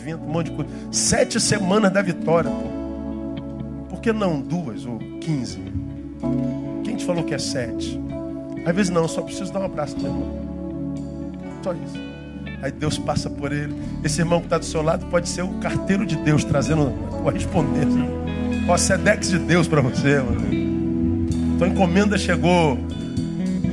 [0.00, 0.70] vento, um monte de coisa.
[0.90, 2.80] Sete semanas da vitória, pô.
[3.88, 5.60] Por que não duas ou quinze?
[6.84, 8.00] Quem te falou que é sete?
[8.64, 10.40] Às vezes não, só preciso dar um abraço meu irmão.
[11.62, 12.10] Só isso.
[12.62, 13.74] Aí Deus passa por ele.
[14.04, 17.22] Esse irmão que está do seu lado pode ser o carteiro de Deus, trazendo a
[17.22, 18.20] correspondência.
[18.68, 21.58] O Sedex de Deus para você, mano.
[21.58, 22.78] Tua encomenda chegou.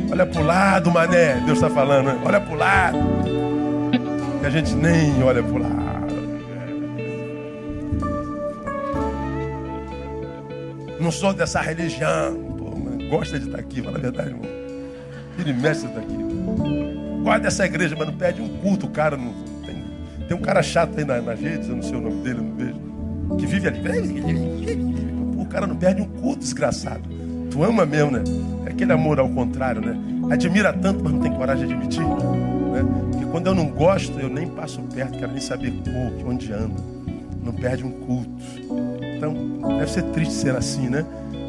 [0.09, 1.35] Olha para o lado, mané.
[1.45, 2.19] Deus está falando.
[2.25, 2.97] Olha para o lado.
[4.41, 5.86] E a gente nem olha para o lado.
[10.99, 12.35] Não sou dessa religião.
[12.57, 12.71] Pô,
[13.09, 14.45] gosta de estar aqui, fala a verdade, irmão.
[15.37, 16.17] Ele mexe está aqui.
[17.23, 18.87] Guarda dessa igreja, mas não pede um culto.
[18.89, 19.33] Cara não.
[19.65, 19.83] Tem,
[20.27, 22.43] tem um cara chato aí na, nas redes, eu não sei o nome dele, eu
[22.43, 23.37] não vejo.
[23.37, 23.81] Que vive ali.
[25.37, 27.03] O cara não perde um culto, desgraçado.
[27.51, 28.23] Tu ama mesmo, né?
[28.65, 29.97] É aquele amor ao contrário, né?
[30.31, 32.03] Admira tanto, mas não tem coragem de admitir.
[32.03, 32.85] Né?
[33.11, 36.75] Porque quando eu não gosto, eu nem passo perto, quero nem saber como, onde anda.
[37.43, 38.29] Não perde um culto.
[39.67, 41.05] Então, deve ser triste ser assim, né?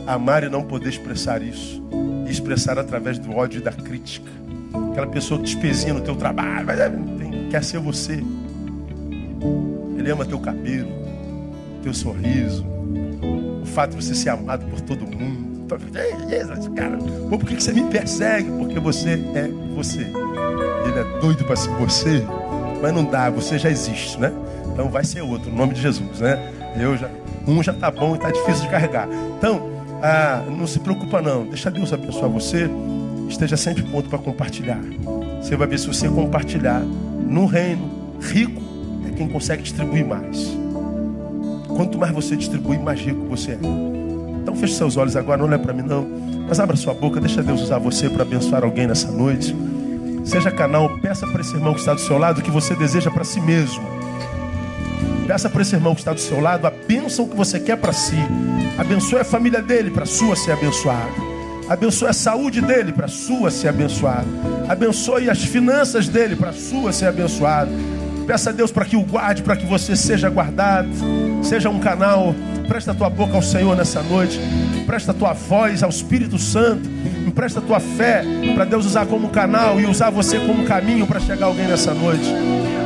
[0.06, 1.82] Amar e não poder expressar isso.
[2.26, 4.38] E expressar através do ódio e da crítica
[4.98, 6.92] aquela pessoa que te espezinha no teu trabalho, mas é,
[7.50, 8.22] quer ser você.
[9.96, 10.90] Ele ama teu cabelo,
[11.82, 12.66] teu sorriso,
[13.62, 15.48] o fato de você ser amado por todo mundo.
[16.74, 16.96] Cara,
[17.28, 18.50] por que você me persegue?
[18.50, 20.00] Porque você é você.
[20.00, 22.24] Ele é doido para ser você,
[22.80, 24.32] mas não dá, você já existe, né?
[24.72, 26.52] Então vai ser outro, no nome de Jesus, né?
[26.80, 27.10] Eu já,
[27.48, 29.08] um já tá bom e tá difícil de carregar.
[29.38, 29.70] Então,
[30.02, 32.70] ah, não se preocupa não, deixa Deus abençoar você
[33.28, 34.80] esteja sempre pronto para compartilhar.
[35.40, 38.62] Você vai ver se você compartilhar no reino, rico
[39.06, 40.56] é quem consegue distribuir mais.
[41.68, 43.58] Quanto mais você distribui, mais rico você é.
[44.42, 46.06] Então feche seus olhos agora, não olhe para mim não,
[46.48, 49.54] mas abra sua boca, deixa Deus usar você para abençoar alguém nessa noite.
[50.24, 53.10] Seja canal, peça para esse irmão que está do seu lado o que você deseja
[53.10, 53.97] para si mesmo.
[55.28, 57.92] Peça para esse irmão que está do seu lado a bênção que você quer para
[57.92, 58.16] si.
[58.78, 61.12] Abençoe a família dele para sua ser abençoada.
[61.68, 64.24] Abençoe a saúde dele para sua ser abençoada.
[64.66, 67.70] Abençoe as finanças dele para sua ser abençoada.
[68.26, 70.88] Peça a Deus para que o guarde, para que você seja guardado.
[71.42, 72.34] Seja um canal.
[72.66, 74.40] Presta a tua boca ao Senhor nessa noite.
[74.86, 76.88] Presta a tua voz ao Espírito Santo.
[77.26, 81.20] Empresta a tua fé para Deus usar como canal e usar você como caminho para
[81.20, 82.32] chegar alguém nessa noite.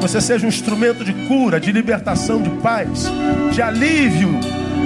[0.02, 3.04] Você seja um instrumento de cura, de libertação, de paz,
[3.52, 4.32] de alívio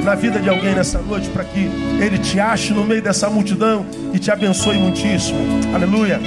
[0.04, 3.87] na vida de alguém nessa noite para que ele te ache no meio dessa multidão
[4.12, 5.38] e te abençoe muitíssimo.
[5.75, 6.21] Aleluia.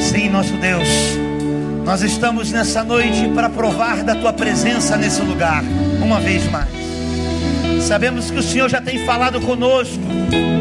[0.00, 0.88] Sim, nosso Deus.
[1.84, 5.62] Nós estamos nessa noite para provar da tua presença nesse lugar,
[6.02, 6.70] uma vez mais.
[7.82, 10.02] Sabemos que o Senhor já tem falado conosco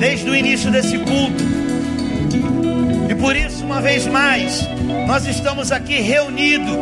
[0.02, 1.44] desde o início desse culto.
[3.10, 4.65] E por isso, uma vez mais,
[5.06, 6.76] nós estamos aqui reunidos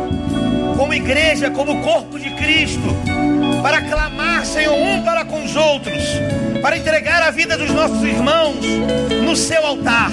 [0.76, 2.96] como igreja, como corpo de Cristo,
[3.62, 6.02] para clamar, Senhor, um para com os outros,
[6.60, 8.64] para entregar a vida dos nossos irmãos
[9.24, 10.10] no seu altar,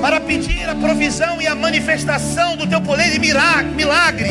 [0.00, 4.30] para pedir a provisão e a manifestação do teu poder e milagre.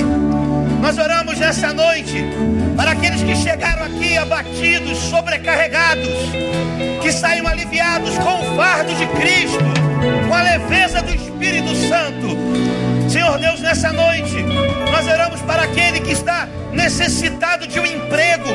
[0.81, 2.23] Nós oramos nessa noite
[2.75, 6.07] para aqueles que chegaram aqui abatidos, sobrecarregados,
[7.01, 9.63] que saiam aliviados com o fardo de Cristo,
[10.27, 12.86] com a leveza do Espírito Santo.
[13.09, 14.43] Senhor Deus, nessa noite,
[14.91, 18.49] nós oramos para aquele que está necessitado de um emprego,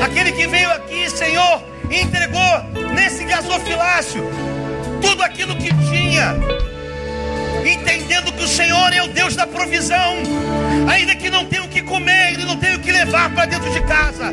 [0.00, 2.62] aquele que veio aqui, Senhor, e entregou
[2.94, 4.22] nesse gasofilácio
[5.02, 6.36] tudo aquilo que tinha,
[7.64, 10.14] entendendo que o Senhor é o Deus da provisão,
[10.88, 13.70] ainda que não tenha o que comer, e não tenha o que levar para dentro
[13.72, 14.32] de casa.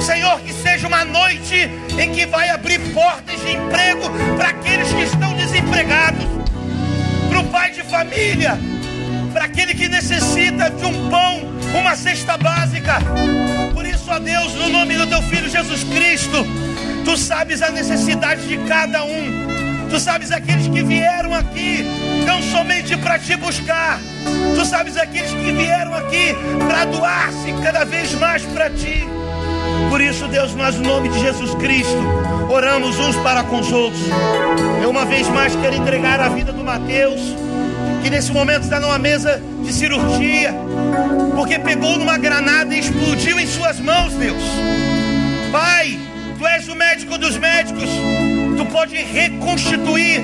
[0.00, 1.68] Senhor, que seja uma noite
[1.98, 6.24] em que vai abrir portas de emprego para aqueles que estão desempregados,
[7.50, 8.58] pai de família,
[9.32, 11.42] para aquele que necessita de um pão,
[11.78, 12.98] uma cesta básica.
[13.74, 16.46] Por isso, ó Deus, no nome do teu filho Jesus Cristo,
[17.04, 19.48] tu sabes a necessidade de cada um.
[19.90, 21.84] Tu sabes aqueles que vieram aqui,
[22.26, 23.98] não somente para te buscar.
[24.54, 26.34] Tu sabes aqueles que vieram aqui
[26.66, 29.08] para doar-se cada vez mais para ti.
[29.88, 31.98] Por isso, Deus, nós, no nome de Jesus Cristo,
[32.50, 34.02] oramos uns para com os outros.
[34.82, 37.20] Eu, uma vez mais, quero entregar a vida do Mateus
[38.02, 40.54] que nesse momento está numa mesa de cirurgia,
[41.34, 44.42] porque pegou numa granada e explodiu em suas mãos, Deus.
[45.50, 45.98] Pai,
[46.38, 47.88] tu és o médico dos médicos,
[48.56, 50.22] tu pode reconstituir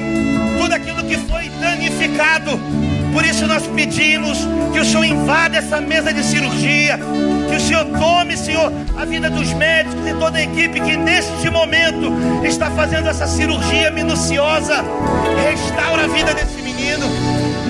[0.59, 2.59] tudo aquilo que foi danificado.
[3.15, 4.39] Por isso nós pedimos
[4.73, 6.99] que o Senhor invada essa mesa de cirurgia,
[7.49, 11.49] que o Senhor tome, Senhor, a vida dos médicos e toda a equipe que neste
[11.49, 12.13] momento
[12.45, 14.85] está fazendo essa cirurgia minuciosa.
[15.49, 17.07] Restaura a vida desse menino.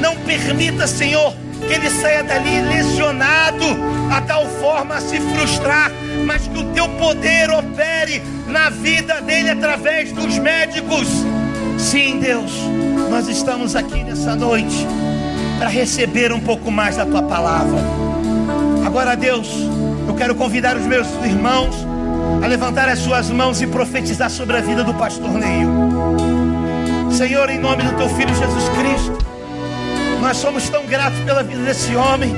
[0.01, 3.67] Não permita, Senhor, que ele saia dali lesionado,
[4.11, 5.91] a tal forma a se frustrar,
[6.25, 11.07] mas que o teu poder opere na vida dele através dos médicos.
[11.79, 12.51] Sim, Deus,
[13.11, 14.87] nós estamos aqui nessa noite
[15.59, 17.79] para receber um pouco mais da tua palavra.
[18.85, 19.49] Agora, Deus,
[20.07, 21.75] eu quero convidar os meus irmãos
[22.43, 25.69] a levantar as suas mãos e profetizar sobre a vida do pastor Neil.
[27.11, 29.19] Senhor, em nome do teu filho Jesus Cristo,
[30.21, 32.35] nós somos tão gratos pela vida desse homem.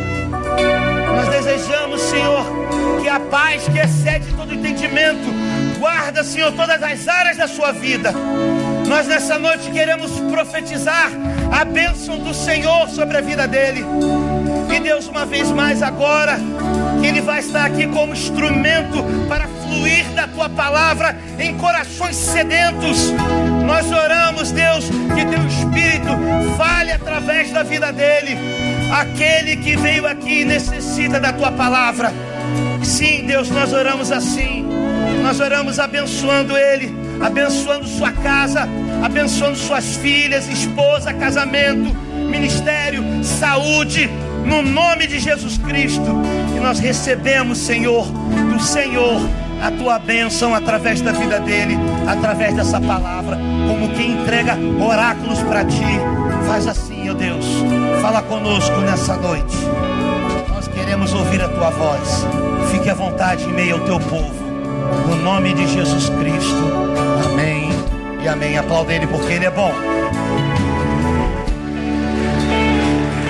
[1.14, 2.44] Nós desejamos, Senhor,
[3.00, 5.26] que a paz que excede todo entendimento
[5.78, 8.12] guarda, Senhor, todas as áreas da sua vida.
[8.88, 11.10] Nós nessa noite queremos profetizar
[11.52, 13.84] a bênção do Senhor sobre a vida dele.
[14.74, 16.38] E Deus, uma vez mais agora,
[17.00, 23.12] que ele vai estar aqui como instrumento para fluir da tua palavra em corações sedentos.
[23.64, 26.10] Nós oramos, Deus, que teu Espírito
[26.56, 28.36] fale através da vida dele.
[28.92, 32.12] Aquele que veio aqui necessita da tua palavra.
[32.84, 34.64] Sim, Deus, nós oramos assim.
[35.26, 38.68] Nós oramos abençoando ele, abençoando sua casa,
[39.02, 41.92] abençoando suas filhas, esposa, casamento,
[42.30, 44.08] ministério, saúde,
[44.44, 46.22] no nome de Jesus Cristo.
[46.56, 49.20] E nós recebemos, Senhor, do Senhor
[49.60, 51.76] a tua bênção através da vida dele,
[52.06, 53.36] através dessa palavra,
[53.66, 56.00] como quem entrega oráculos para ti.
[56.46, 57.44] Faz assim, ó Deus,
[58.00, 59.56] fala conosco nessa noite.
[60.54, 62.24] Nós queremos ouvir a tua voz.
[62.70, 64.45] Fique à vontade em meio ao teu povo.
[65.08, 66.72] No nome de Jesus Cristo.
[67.24, 67.70] Amém
[68.22, 68.58] e amém.
[68.58, 69.72] Aplauda ele porque ele é bom.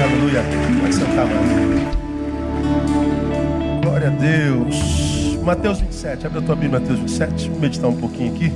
[0.03, 0.43] Aleluia.
[0.81, 1.91] Pode sentar, mano.
[3.82, 5.06] Glória a Deus.
[5.43, 8.52] Mateus 27, abre a tua Bíblia, Mateus 27, vamos meditar um pouquinho aqui.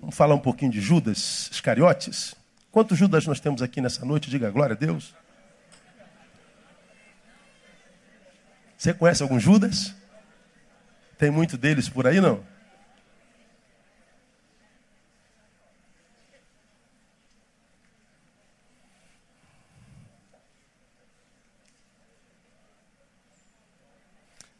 [0.00, 2.36] Vamos falar um pouquinho de Judas Iscariotes.
[2.70, 4.30] Quantos Judas nós temos aqui nessa noite?
[4.30, 5.12] Diga glória a Deus.
[8.82, 9.94] Você conhece algum Judas?
[11.16, 12.44] Tem muito deles por aí, não?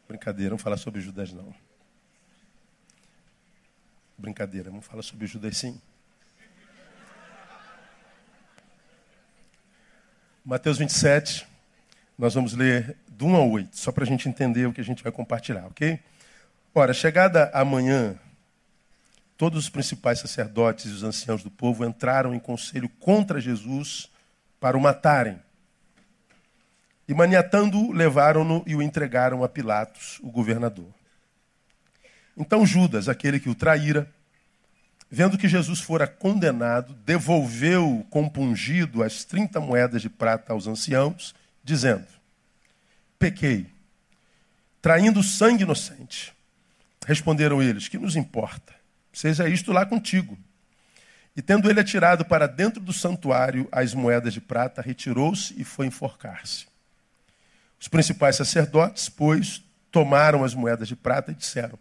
[0.07, 1.53] Brincadeira, não falar sobre Judas não.
[4.17, 5.81] Brincadeira, vamos falar sobre Judas sim.
[10.45, 11.45] Mateus 27,
[12.17, 14.83] nós vamos ler do 1 ao 8, só para a gente entender o que a
[14.83, 15.99] gente vai compartilhar, ok?
[16.75, 18.15] Ora, chegada a manhã,
[19.37, 24.09] todos os principais sacerdotes e os anciãos do povo entraram em conselho contra Jesus
[24.59, 25.39] para o matarem.
[27.07, 30.87] E maniatando-o, levaram-no e o entregaram a Pilatos, o governador.
[32.37, 34.09] Então Judas, aquele que o traíra,
[35.09, 42.07] vendo que Jesus fora condenado, devolveu compungido as 30 moedas de prata aos anciãos, dizendo:
[43.17, 43.67] Pequei,
[44.81, 46.33] traindo sangue inocente.
[47.05, 48.73] Responderam eles: Que nos importa?
[49.11, 50.37] Seja isto lá contigo.
[51.35, 55.87] E tendo ele atirado para dentro do santuário as moedas de prata, retirou-se e foi
[55.87, 56.67] enforcar-se.
[57.79, 61.77] Os principais sacerdotes, pois, tomaram as moedas de prata e disseram: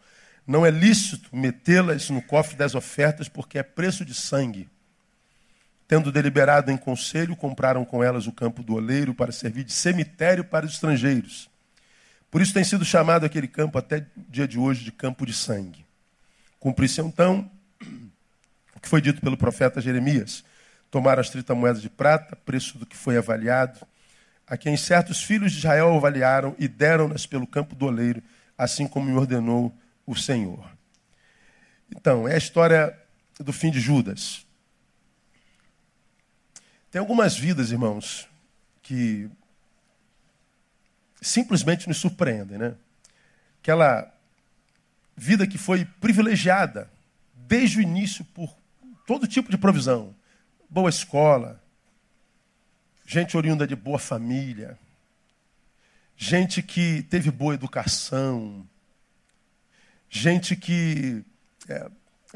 [0.47, 4.69] Não é lícito metê-las no cofre das ofertas, porque é preço de sangue.
[5.87, 10.45] Tendo deliberado em conselho, compraram com elas o campo do oleiro para servir de cemitério
[10.45, 11.51] para os estrangeiros.
[12.31, 15.35] Por isso tem sido chamado aquele campo até o dia de hoje de campo de
[15.35, 15.85] sangue.
[16.59, 17.51] Cumpri-se então
[18.75, 20.45] o que foi dito pelo profeta Jeremias.
[20.91, 23.87] Tomaram as 30 moedas de prata, preço do que foi avaliado,
[24.47, 28.23] a quem certos filhos de Israel avaliaram e deram-nas pelo campo do oleiro,
[28.57, 29.75] assim como me ordenou
[30.07, 30.71] o Senhor.
[31.95, 32.99] Então, é a história
[33.39, 34.47] do fim de Judas.
[36.93, 38.29] Tem algumas vidas, irmãos,
[38.83, 39.31] que
[41.23, 42.75] simplesmente nos surpreendem, né?
[43.63, 44.13] Aquela
[45.17, 46.93] vida que foi privilegiada
[47.35, 48.55] desde o início por
[49.07, 50.15] todo tipo de provisão,
[50.69, 51.65] boa escola,
[53.07, 54.79] gente oriunda de boa família,
[56.15, 58.69] gente que teve boa educação,
[60.11, 61.25] gente que
[61.71, 61.91] é,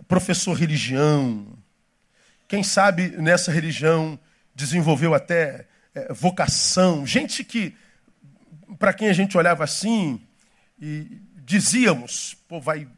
[0.09, 1.47] professou religião,
[2.49, 4.19] quem sabe nessa religião
[4.57, 7.77] desenvolveu até é, vocação, gente que,
[8.79, 10.21] para quem a gente olhava assim
[10.81, 12.89] e dizíamos, pô, vai,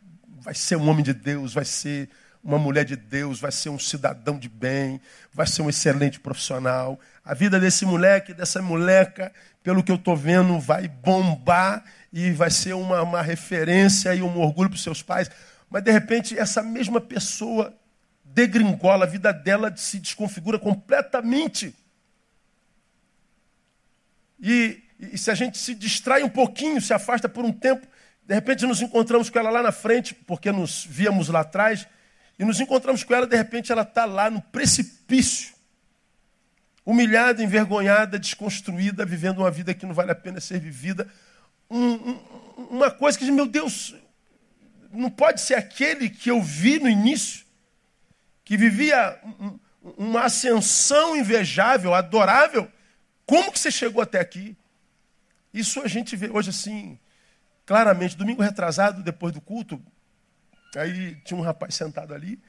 [0.40, 2.08] vai ser um homem de Deus, vai ser
[2.44, 5.00] uma mulher de Deus, vai ser um cidadão de bem,
[5.34, 6.98] vai ser um excelente profissional.
[7.24, 12.50] A vida desse moleque, dessa moleca, pelo que eu estou vendo, vai bombar e vai
[12.50, 15.28] ser uma, uma referência e um orgulho para os seus pais.
[15.68, 17.76] Mas, de repente, essa mesma pessoa
[18.38, 21.74] degringola, a vida dela se desconfigura completamente.
[24.38, 27.84] E, e se a gente se distrai um pouquinho, se afasta por um tempo,
[28.24, 31.88] de repente nos encontramos com ela lá na frente, porque nos víamos lá atrás,
[32.38, 35.52] e nos encontramos com ela, de repente ela está lá no precipício,
[36.86, 41.08] humilhada, envergonhada, desconstruída, vivendo uma vida que não vale a pena ser vivida.
[41.68, 43.96] Um, um, uma coisa que meu Deus,
[44.92, 47.47] não pode ser aquele que eu vi no início,
[48.48, 49.20] que vivia
[49.98, 52.66] uma ascensão invejável, adorável.
[53.26, 54.56] Como que você chegou até aqui?
[55.52, 56.98] Isso a gente vê hoje assim,
[57.66, 58.16] claramente.
[58.16, 59.78] Domingo retrasado, depois do culto,
[60.74, 62.40] aí tinha um rapaz sentado ali,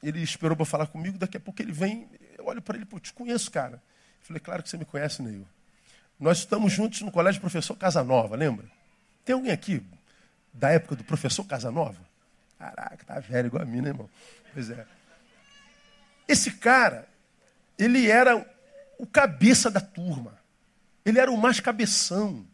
[0.00, 2.08] ele esperou para falar comigo, daqui a pouco ele vem,
[2.38, 3.82] eu olho para ele, pô, te conheço, cara.
[4.20, 5.44] Eu falei, claro que você me conhece, Neil.
[6.20, 8.64] Nós estamos juntos no colégio professor Casanova, lembra?
[9.24, 9.82] Tem alguém aqui
[10.52, 12.13] da época do professor Casanova?
[12.58, 14.08] Caraca, tá velho igual a mim, né, irmão?
[14.52, 14.86] Pois é.
[16.26, 17.06] Esse cara,
[17.78, 18.44] ele era
[18.98, 20.38] o cabeça da turma.
[21.04, 22.46] Ele era o mais cabeção.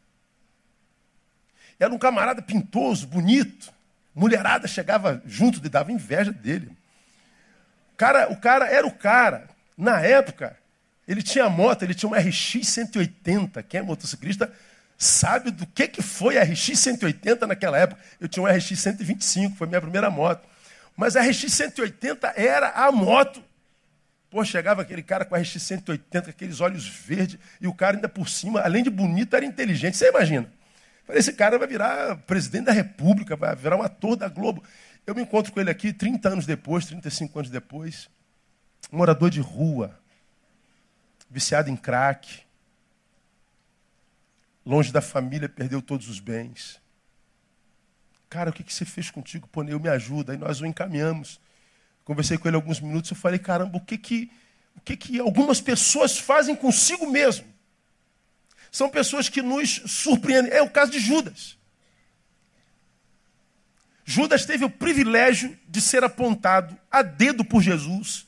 [1.78, 3.72] Era um camarada pintoso, bonito.
[4.14, 6.76] Mulherada chegava junto e dava inveja dele.
[7.92, 9.48] O cara, o cara era o cara.
[9.76, 10.56] Na época,
[11.06, 13.62] ele tinha moto, ele tinha uma RX 180.
[13.62, 14.52] Quem é motociclista
[15.00, 18.02] sabe do que, que foi a RX 180 naquela época.
[18.20, 20.46] Eu tinha uma RX 125, foi minha primeira moto.
[20.94, 23.42] Mas a RX 180 era a moto.
[24.28, 28.10] Pô, chegava aquele cara com a RX 180, aqueles olhos verdes, e o cara ainda
[28.10, 29.96] por cima, além de bonito, era inteligente.
[29.96, 30.52] Você imagina?
[31.06, 34.62] Falei, esse cara vai virar presidente da República, vai virar um ator da Globo.
[35.06, 38.10] Eu me encontro com ele aqui 30 anos depois, 35 anos depois.
[38.92, 39.98] morador de rua,
[41.30, 42.42] viciado em crack,
[44.64, 46.80] longe da família, perdeu todos os bens.
[48.28, 49.48] Cara, o que, que você fez contigo?
[49.48, 50.32] Pô, eu me ajuda.
[50.32, 51.40] Aí nós o encaminhamos.
[52.04, 53.10] Conversei com ele alguns minutos.
[53.10, 54.30] Eu falei, caramba, o que que,
[54.76, 57.46] o que, que algumas pessoas fazem consigo mesmo?
[58.70, 60.52] São pessoas que nos surpreendem.
[60.52, 61.58] É o caso de Judas.
[64.04, 68.26] Judas teve o privilégio de ser apontado a dedo por Jesus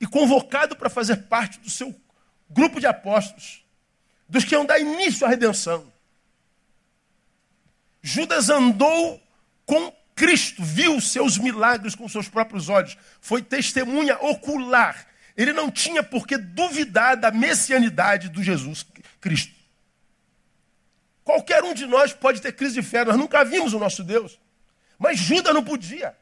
[0.00, 1.94] e convocado para fazer parte do seu
[2.48, 3.61] grupo de apóstolos
[4.28, 5.92] dos que iam dar início à redenção.
[8.02, 9.22] Judas andou
[9.64, 15.06] com Cristo, viu seus milagres com seus próprios olhos, foi testemunha ocular.
[15.36, 18.84] Ele não tinha por que duvidar da messianidade do Jesus
[19.20, 19.54] Cristo.
[21.24, 24.38] Qualquer um de nós pode ter crise de fé, nós nunca vimos o nosso Deus.
[24.98, 26.16] Mas Judas não podia.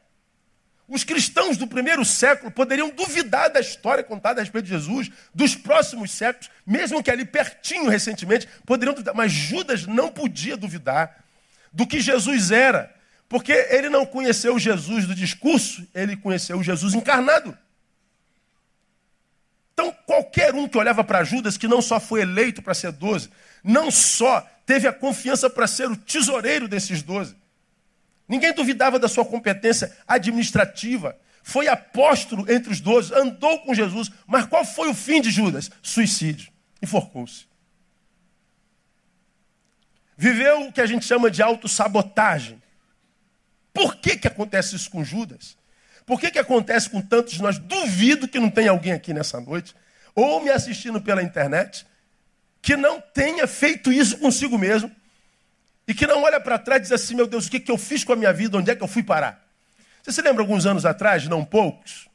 [0.91, 5.55] Os cristãos do primeiro século poderiam duvidar da história contada a respeito de Jesus, dos
[5.55, 9.15] próximos séculos, mesmo que ali pertinho recentemente, poderiam duvidar.
[9.15, 11.23] Mas Judas não podia duvidar
[11.71, 12.93] do que Jesus era,
[13.29, 17.57] porque ele não conheceu Jesus do discurso, ele conheceu Jesus encarnado.
[19.71, 23.29] Então, qualquer um que olhava para Judas, que não só foi eleito para ser doze,
[23.63, 27.33] não só teve a confiança para ser o tesoureiro desses doze,
[28.31, 31.19] Ninguém duvidava da sua competência administrativa.
[31.43, 34.09] Foi apóstolo entre os doze, andou com Jesus.
[34.25, 35.69] Mas qual foi o fim de Judas?
[35.83, 36.49] Suicídio.
[36.81, 37.45] Enforcou-se.
[40.15, 42.63] Viveu o que a gente chama de autossabotagem.
[43.73, 45.57] Por que, que acontece isso com Judas?
[46.05, 47.57] Por que, que acontece com tantos de nós?
[47.57, 49.75] Duvido que não tenha alguém aqui nessa noite,
[50.15, 51.85] ou me assistindo pela internet,
[52.61, 54.89] que não tenha feito isso consigo mesmo
[55.87, 57.77] e que não olha para trás e diz assim: meu Deus, o que, que eu
[57.77, 58.57] fiz com a minha vida?
[58.57, 59.45] Onde é que eu fui parar?
[60.01, 62.09] Você se lembra alguns anos atrás, não poucos?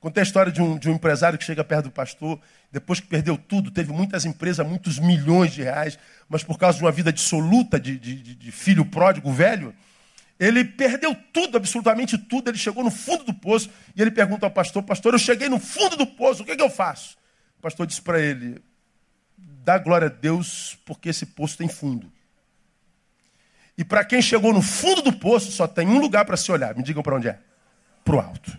[0.00, 2.40] Contei a história de um, de um empresário que chega perto do pastor,
[2.70, 6.84] depois que perdeu tudo, teve muitas empresas, muitos milhões de reais, mas por causa de
[6.84, 9.74] uma vida dissoluta, de, de, de filho pródigo velho,
[10.38, 12.48] ele perdeu tudo, absolutamente tudo.
[12.48, 15.58] Ele chegou no fundo do poço e ele pergunta ao pastor: Pastor, eu cheguei no
[15.58, 17.16] fundo do poço, o que, é que eu faço?
[17.58, 18.62] O pastor disse para ele:
[19.36, 22.12] Dá glória a Deus, porque esse poço tem fundo.
[23.78, 26.74] E para quem chegou no fundo do poço, só tem um lugar para se olhar.
[26.74, 27.38] Me digam para onde é?
[28.04, 28.58] Para o alto.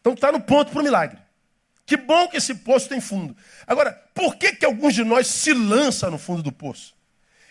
[0.00, 1.16] Então está no ponto para o milagre.
[1.86, 3.36] Que bom que esse poço tem fundo.
[3.68, 6.92] Agora, por que, que alguns de nós se lançam no fundo do poço?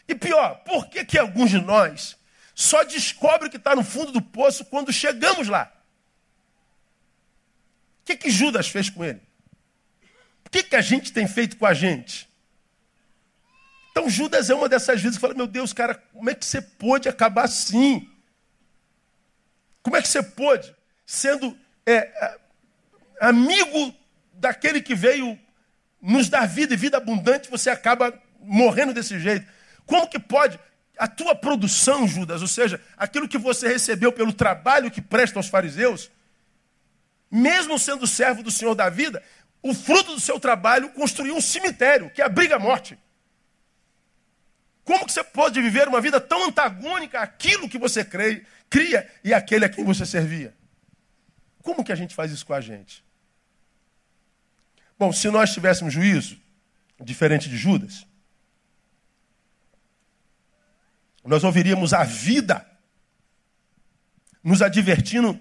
[0.06, 2.18] E pior, por que, que alguns de nós
[2.54, 5.72] só descobrem que está no fundo do poço quando chegamos lá?
[8.02, 9.22] O que, que Judas fez com ele?
[10.46, 12.27] O que, que a gente tem feito com a gente?
[13.98, 16.62] Então Judas é uma dessas vezes que fala: Meu Deus, cara, como é que você
[16.62, 18.08] pôde acabar assim?
[19.82, 20.72] Como é que você pôde,
[21.04, 22.38] sendo é,
[23.20, 23.96] amigo
[24.34, 25.40] daquele que veio
[26.00, 29.48] nos dar vida e vida abundante, você acaba morrendo desse jeito?
[29.88, 30.60] Como que pode?
[30.96, 35.48] A tua produção, Judas, ou seja, aquilo que você recebeu pelo trabalho que presta aos
[35.48, 36.12] fariseus,
[37.32, 39.24] mesmo sendo servo do Senhor da vida,
[39.64, 42.96] o fruto do seu trabalho construiu um cemitério que abriga a morte.
[44.88, 49.34] Como que você pode viver uma vida tão antagônica àquilo que você crê, cria e
[49.34, 50.56] àquele a quem você servia?
[51.62, 53.04] Como que a gente faz isso com a gente?
[54.98, 56.40] Bom, se nós tivéssemos juízo,
[57.02, 58.08] diferente de Judas,
[61.26, 62.66] nós ouviríamos a vida
[64.42, 65.38] nos advertindo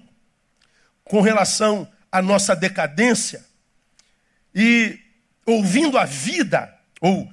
[1.05, 3.47] com relação à nossa decadência
[4.53, 4.99] e
[5.47, 7.33] ouvindo a vida, ou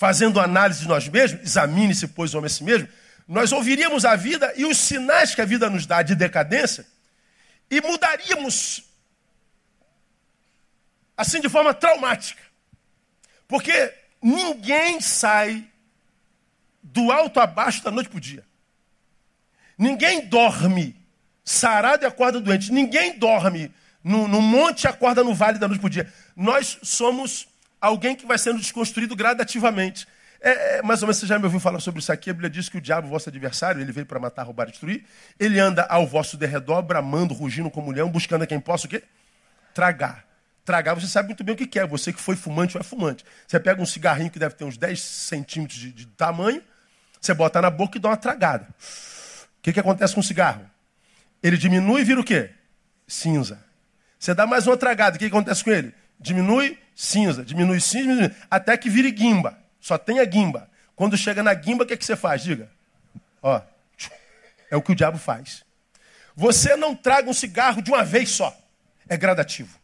[0.00, 2.88] fazendo análise de nós mesmos, examine-se, pois, o homem a si mesmo,
[3.28, 6.86] nós ouviríamos a vida e os sinais que a vida nos dá de decadência
[7.70, 8.82] e mudaríamos
[11.14, 12.42] assim de forma traumática.
[13.46, 13.92] Porque
[14.22, 15.68] ninguém sai
[16.82, 18.42] do alto a baixo da noite para o dia.
[19.76, 20.96] Ninguém dorme
[21.44, 22.72] sarado e acorda doente.
[22.72, 23.70] Ninguém dorme
[24.02, 26.10] no, no monte e acorda no vale da noite para o dia.
[26.34, 27.50] Nós somos
[27.80, 30.06] alguém que vai sendo desconstruído gradativamente.
[30.40, 32.30] É, é, mais ou menos você já me ouviu falar sobre isso aqui.
[32.30, 35.04] A Bíblia diz que o diabo, vosso adversário, ele veio para matar, roubar e destruir.
[35.38, 39.02] Ele anda ao vosso derredor, bramando, rugindo como leão, buscando a quem possa o quê?
[39.74, 40.24] Tragar.
[40.64, 41.86] Tragar, você sabe muito bem o que quer.
[41.86, 43.24] Você que foi fumante ou é fumante.
[43.46, 46.62] Você pega um cigarrinho que deve ter uns 10 centímetros de, de tamanho,
[47.20, 48.66] você bota na boca e dá uma tragada.
[49.58, 50.64] O que, que acontece com o cigarro?
[51.42, 52.50] Ele diminui e vira o quê?
[53.06, 53.62] Cinza.
[54.18, 55.94] Você dá mais uma tragada, o que, que acontece com ele?
[56.18, 59.58] Diminui, cinza, diminui cinza, diminui, até que vire guimba.
[59.80, 60.70] Só tem a guimba.
[60.94, 62.42] Quando chega na guimba, o que, que você faz?
[62.42, 62.70] Diga.
[63.40, 63.60] Ó,
[64.70, 65.64] é o que o diabo faz.
[66.36, 68.54] Você não traga um cigarro de uma vez só.
[69.08, 69.78] É gradativo.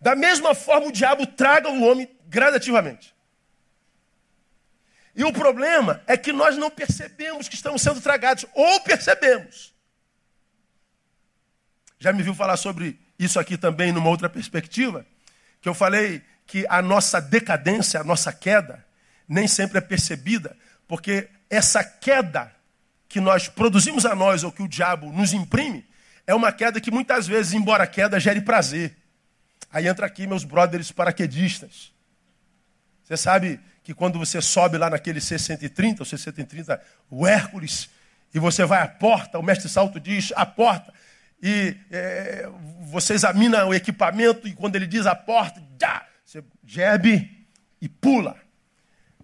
[0.00, 3.14] Da mesma forma, o diabo traga o homem gradativamente.
[5.14, 9.74] E o problema é que nós não percebemos que estamos sendo tragados, ou percebemos.
[11.98, 15.04] Já me viu falar sobre isso aqui também numa outra perspectiva,
[15.60, 18.84] que eu falei que a nossa decadência, a nossa queda,
[19.28, 20.56] nem sempre é percebida,
[20.88, 22.52] porque essa queda
[23.08, 25.84] que nós produzimos a nós ou que o diabo nos imprime,
[26.26, 28.96] é uma queda que muitas vezes, embora queda, gere prazer.
[29.72, 31.92] Aí entra aqui meus brothers paraquedistas.
[33.04, 37.90] Você sabe que quando você sobe lá naquele C-130, o C-130, o Hércules,
[38.32, 40.92] e você vai à porta, o mestre Salto diz, a porta,
[41.42, 42.48] e é,
[42.82, 47.46] você examina o equipamento, e quando ele diz a porta, já, você gebe
[47.80, 48.36] e pula.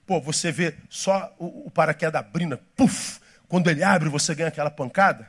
[0.07, 4.71] Pô, você vê só o, o paraquedas abrindo, puf, quando ele abre, você ganha aquela
[4.71, 5.29] pancada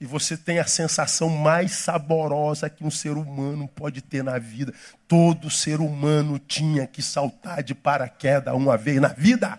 [0.00, 4.74] e você tem a sensação mais saborosa que um ser humano pode ter na vida.
[5.06, 9.58] Todo ser humano tinha que saltar de paraquedas uma vez na vida.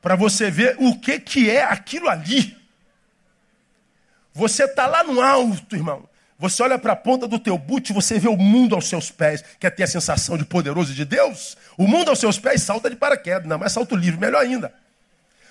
[0.00, 2.55] Para você ver o que, que é aquilo ali.
[4.36, 6.06] Você está lá no alto, irmão.
[6.38, 9.42] Você olha para a ponta do teu boot, você vê o mundo aos seus pés.
[9.58, 11.56] Quer ter a sensação de poderoso de Deus?
[11.78, 14.74] O mundo aos seus pés salta de paraquedas, não, mas salto livre, melhor ainda.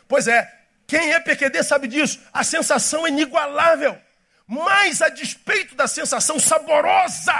[0.07, 0.47] Pois é,
[0.85, 2.19] quem é PQD sabe disso.
[2.31, 3.97] A sensação é inigualável.
[4.45, 7.33] Mas a despeito da sensação saborosa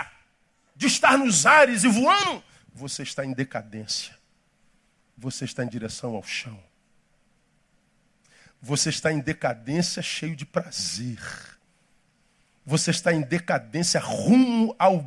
[0.76, 4.16] de estar nos ares e voando, você está em decadência.
[5.16, 6.60] Você está em direção ao chão.
[8.62, 11.20] Você está em decadência cheio de prazer.
[12.66, 15.06] Você está em decadência rumo ao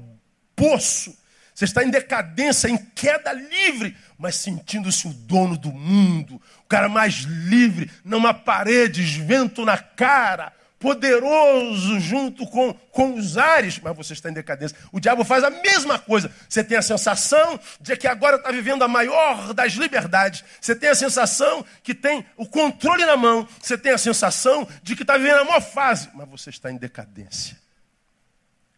[0.54, 1.16] poço.
[1.54, 6.88] Você está em decadência, em queda livre, mas sentindo-se o dono do mundo, o cara
[6.88, 13.96] mais livre, não há paredes, vento na cara, poderoso junto com, com os ares, mas
[13.96, 14.76] você está em decadência.
[14.92, 16.30] O diabo faz a mesma coisa.
[16.48, 20.44] Você tem a sensação de que agora está vivendo a maior das liberdades.
[20.60, 23.46] Você tem a sensação que tem o controle na mão.
[23.60, 26.76] Você tem a sensação de que está vivendo a maior fase, mas você está em
[26.76, 27.58] decadência.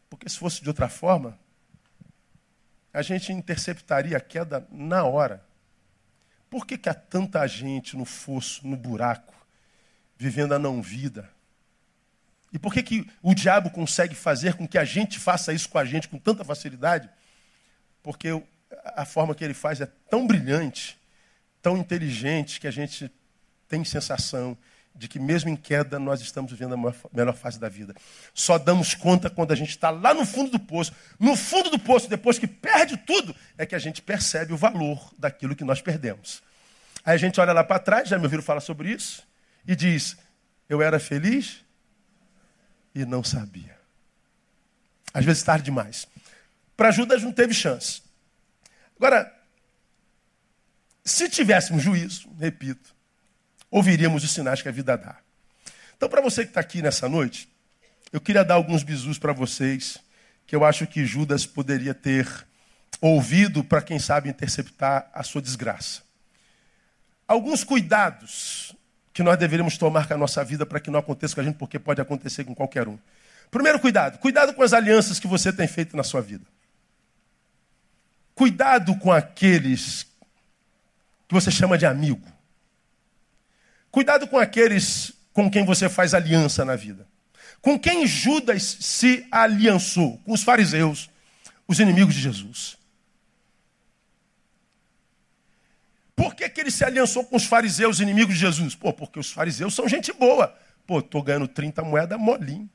[0.09, 1.39] Porque se fosse de outra forma,
[2.93, 5.45] a gente interceptaria a queda na hora.
[6.49, 9.35] Por que, que há tanta gente no fosso, no buraco,
[10.17, 11.31] vivendo a não-vida?
[12.53, 15.79] E por que, que o diabo consegue fazer com que a gente faça isso com
[15.79, 17.09] a gente com tanta facilidade?
[18.03, 18.43] Porque
[18.85, 20.99] a forma que ele faz é tão brilhante,
[21.63, 23.11] tão inteligente, que a gente
[23.69, 24.57] tem sensação
[24.95, 27.95] de que mesmo em queda nós estamos vivendo a melhor fase da vida.
[28.35, 30.93] Só damos conta quando a gente está lá no fundo do poço.
[31.19, 35.13] No fundo do poço, depois que perde tudo, é que a gente percebe o valor
[35.17, 36.43] daquilo que nós perdemos.
[37.05, 39.27] Aí a gente olha lá para trás, já me ouviram falar sobre isso,
[39.67, 40.17] e diz:
[40.69, 41.65] Eu era feliz
[42.94, 43.79] e não sabia.
[45.12, 46.07] Às vezes tarde demais.
[46.76, 48.03] Para Judas não teve chance.
[48.96, 49.33] Agora,
[51.05, 52.94] se tivéssemos juízo, repito,
[53.70, 55.18] ouviríamos os sinais que a vida dá.
[55.96, 57.48] Então, para você que está aqui nessa noite,
[58.12, 59.98] eu queria dar alguns bisus para vocês
[60.46, 62.26] que eu acho que Judas poderia ter
[63.00, 66.03] ouvido para quem sabe interceptar a sua desgraça.
[67.26, 68.74] Alguns cuidados
[69.21, 71.57] que nós deveríamos tomar com a nossa vida para que não aconteça com a gente,
[71.57, 72.99] porque pode acontecer com qualquer um.
[73.51, 76.47] Primeiro cuidado, cuidado com as alianças que você tem feito na sua vida.
[78.35, 80.07] Cuidado com aqueles
[81.29, 82.27] que você chama de amigo.
[83.91, 87.07] Cuidado com aqueles com quem você faz aliança na vida.
[87.61, 90.17] Com quem Judas se aliançou?
[90.25, 91.11] Com os fariseus,
[91.69, 92.79] os inimigos de Jesus.
[96.21, 98.75] Por que, que ele se aliançou com os fariseus, inimigos de Jesus?
[98.75, 100.55] Pô, porque os fariseus são gente boa.
[100.87, 102.69] Pô, estou ganhando 30 moedas molinho.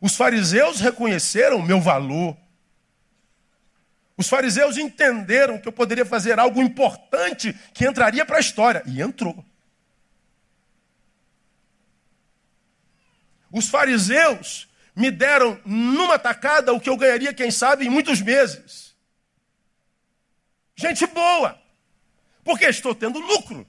[0.00, 2.36] Os fariseus reconheceram o meu valor.
[4.16, 8.80] Os fariseus entenderam que eu poderia fazer algo importante que entraria para a história.
[8.86, 9.44] E entrou.
[13.50, 18.89] Os fariseus me deram numa tacada o que eu ganharia, quem sabe, em muitos meses.
[20.80, 21.60] Gente boa,
[22.42, 23.66] porque estou tendo lucro.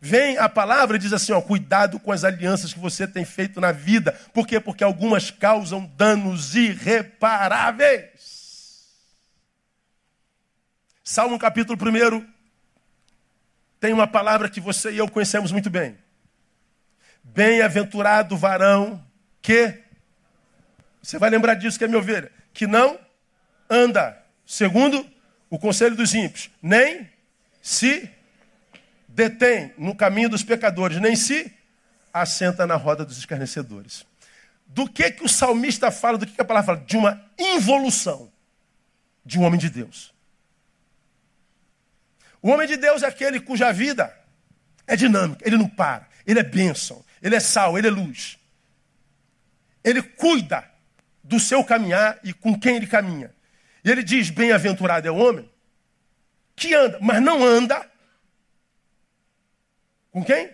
[0.00, 3.60] Vem a palavra e diz assim: ó, cuidado com as alianças que você tem feito
[3.60, 4.10] na vida.
[4.34, 4.58] Por quê?
[4.58, 8.10] Porque algumas causam danos irreparáveis.
[11.04, 12.26] Salmo capítulo 1
[13.78, 15.96] tem uma palavra que você e eu conhecemos muito bem.
[17.22, 19.00] Bem-aventurado varão
[19.40, 19.80] que.
[21.00, 22.32] Você vai lembrar disso que é minha ovelha.
[22.52, 22.98] Que não
[23.70, 25.11] anda segundo
[25.52, 27.06] o conselho dos ímpios, nem
[27.60, 28.10] se
[29.06, 31.52] detém no caminho dos pecadores, nem se
[32.10, 34.06] assenta na roda dos escarnecedores.
[34.66, 36.16] Do que que o salmista fala?
[36.16, 36.86] Do que, que a palavra fala?
[36.86, 38.32] De uma involução
[39.26, 40.14] de um homem de Deus.
[42.40, 44.10] O homem de Deus é aquele cuja vida
[44.86, 48.38] é dinâmica, ele não para, ele é bênção, ele é sal, ele é luz.
[49.84, 50.64] Ele cuida
[51.22, 53.34] do seu caminhar e com quem ele caminha.
[53.84, 55.48] E ele diz: Bem-aventurado é o homem
[56.54, 57.90] que anda, mas não anda
[60.10, 60.50] com quem?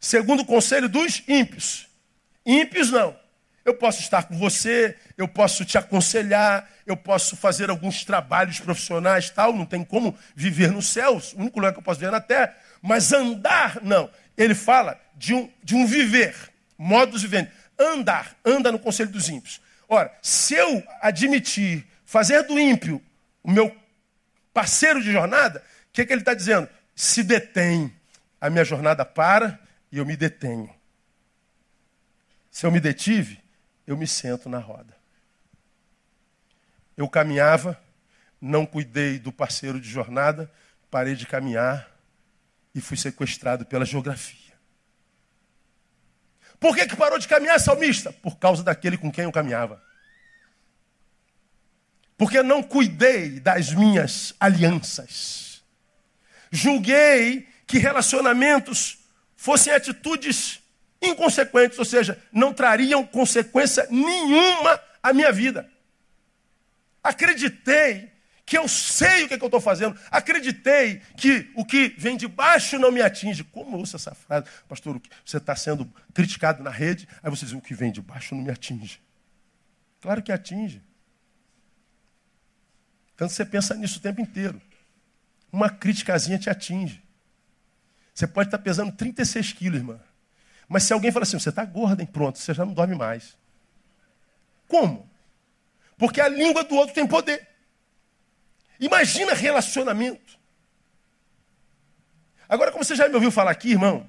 [0.00, 1.88] Segundo o conselho dos ímpios.
[2.44, 3.16] Ímpios não.
[3.64, 9.28] Eu posso estar com você, eu posso te aconselhar, eu posso fazer alguns trabalhos profissionais,
[9.28, 12.12] tal, não tem como viver nos céus, o único lugar que eu posso viver é
[12.12, 16.34] na terra, mas andar, não ele fala de um, de um viver,
[16.76, 17.50] modos de viver.
[17.78, 19.60] Andar, anda no conselho dos ímpios.
[19.88, 23.02] Ora, se eu admitir fazer do ímpio
[23.42, 23.74] o meu
[24.52, 26.68] parceiro de jornada, o que, que ele está dizendo?
[26.94, 27.94] Se detém.
[28.40, 29.58] A minha jornada para
[29.90, 30.72] e eu me detenho.
[32.50, 33.42] Se eu me detive,
[33.86, 34.94] eu me sento na roda.
[36.96, 37.80] Eu caminhava,
[38.40, 40.50] não cuidei do parceiro de jornada,
[40.90, 41.90] parei de caminhar,
[42.74, 44.45] e fui sequestrado pela geografia.
[46.58, 48.12] Por que, que parou de caminhar, salmista?
[48.12, 49.82] Por causa daquele com quem eu caminhava.
[52.16, 55.62] Porque não cuidei das minhas alianças.
[56.50, 58.98] Julguei que relacionamentos
[59.36, 60.60] fossem atitudes
[61.02, 65.70] inconsequentes, ou seja, não trariam consequência nenhuma à minha vida.
[67.02, 68.10] Acreditei
[68.46, 69.98] que eu sei o que, é que eu estou fazendo.
[70.08, 73.42] Acreditei que o que vem de baixo não me atinge.
[73.42, 74.46] Como ouço essa frase?
[74.68, 78.36] Pastor, você está sendo criticado na rede, aí você diz, o que vem de baixo
[78.36, 79.02] não me atinge.
[80.00, 80.80] Claro que atinge.
[83.16, 84.62] Tanto você pensa nisso o tempo inteiro.
[85.50, 87.02] Uma criticazinha te atinge.
[88.14, 89.98] Você pode estar pesando 36 quilos, irmã.
[90.68, 92.08] Mas se alguém fala assim, você está gorda, hein?
[92.10, 93.36] Pronto, você já não dorme mais.
[94.68, 95.10] Como?
[95.98, 97.55] Porque a língua do outro tem poder.
[98.78, 100.38] Imagina relacionamento.
[102.48, 104.08] Agora, como você já me ouviu falar aqui, irmão,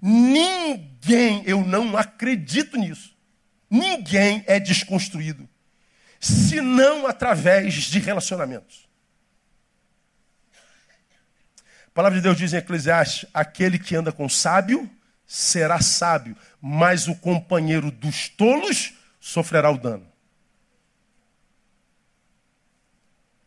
[0.00, 3.14] ninguém, eu não acredito nisso,
[3.68, 5.48] ninguém é desconstruído,
[6.18, 8.88] senão através de relacionamentos.
[11.86, 14.88] A palavra de Deus diz em Eclesiastes: aquele que anda com sábio
[15.26, 20.06] será sábio, mas o companheiro dos tolos sofrerá o dano.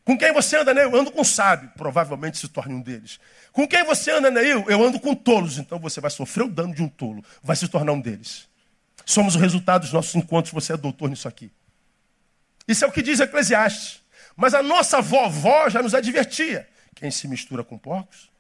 [0.10, 0.90] Com quem você anda, Neil?
[0.90, 1.72] Eu ando com sábio.
[1.78, 3.20] Provavelmente se torne um deles.
[3.52, 4.66] Com quem você anda, Neil?
[4.68, 5.60] Eu ando com tolos.
[5.60, 7.24] Então você vai sofrer o dano de um tolo.
[7.44, 8.50] Vai se tornar um deles.
[9.06, 10.52] Somos o resultado dos nossos encontros.
[10.52, 11.52] Você é doutor nisso aqui.
[12.68, 14.02] Isso é o que diz Eclesiastes.
[14.36, 16.68] Mas a nossa vovó já nos advertia.
[16.96, 18.32] Quem se mistura com porcos,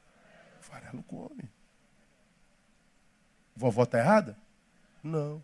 [0.62, 1.51] farelo come.
[3.55, 4.36] Vovó está errada?
[5.03, 5.39] Não.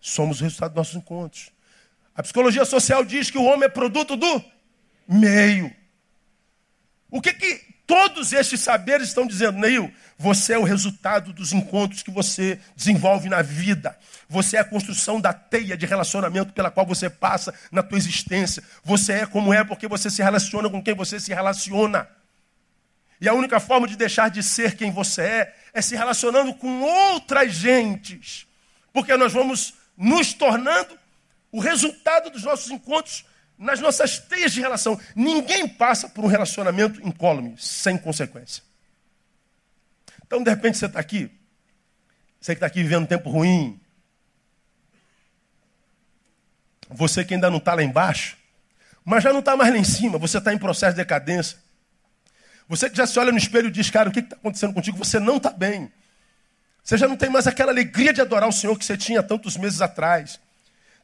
[0.00, 1.50] Somos o resultado dos nossos encontros.
[2.14, 4.56] A psicologia social diz que o homem é produto do
[5.08, 5.74] meio.
[7.10, 12.02] O que, que Todos estes saberes estão dizendo, Neil, você é o resultado dos encontros
[12.02, 13.98] que você desenvolve na vida.
[14.28, 18.62] Você é a construção da teia de relacionamento pela qual você passa na tua existência.
[18.84, 22.06] Você é como é porque você se relaciona com quem você se relaciona.
[23.18, 26.82] E a única forma de deixar de ser quem você é é se relacionando com
[26.82, 28.46] outras gentes.
[28.92, 30.94] Porque nós vamos nos tornando
[31.50, 33.24] o resultado dos nossos encontros
[33.58, 34.98] nas nossas teias de relação.
[35.14, 38.62] Ninguém passa por um relacionamento incólume, sem consequência.
[40.24, 41.30] Então, de repente, você está aqui,
[42.40, 43.80] você que está aqui vivendo um tempo ruim,
[46.88, 48.36] você que ainda não está lá embaixo,
[49.04, 51.58] mas já não está mais lá em cima, você está em processo de decadência.
[52.68, 54.98] Você que já se olha no espelho e diz, cara, o que está acontecendo contigo?
[54.98, 55.90] Você não está bem.
[56.84, 59.56] Você já não tem mais aquela alegria de adorar o Senhor que você tinha tantos
[59.56, 60.38] meses atrás.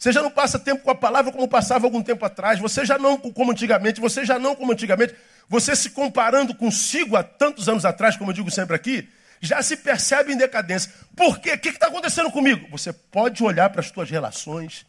[0.04, 2.60] Você já não passa tempo com a palavra como passava algum tempo atrás.
[2.60, 4.02] Você já não como antigamente.
[4.02, 5.14] Você já não como antigamente.
[5.48, 9.08] Você se comparando consigo há tantos anos atrás, como eu digo sempre aqui,
[9.40, 10.92] já se percebe em decadência.
[11.16, 11.54] Por quê?
[11.54, 12.68] O que está acontecendo comigo?
[12.70, 14.84] Você pode olhar para as suas relações,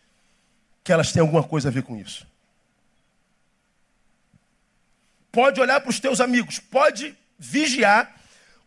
[0.84, 2.28] que elas têm alguma coisa a ver com isso.
[5.32, 8.13] Pode olhar para os teus amigos, pode vigiar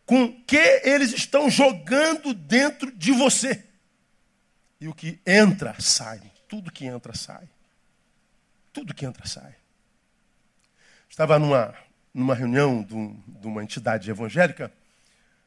[0.07, 3.63] com que eles estão jogando dentro de você.
[4.81, 6.23] E o que entra, sai.
[6.49, 7.49] Tudo que entra, sai.
[8.73, 9.55] Tudo que entra, sai.
[11.09, 11.75] Estava numa,
[12.13, 12.95] numa reunião de,
[13.41, 14.73] de uma entidade evangélica,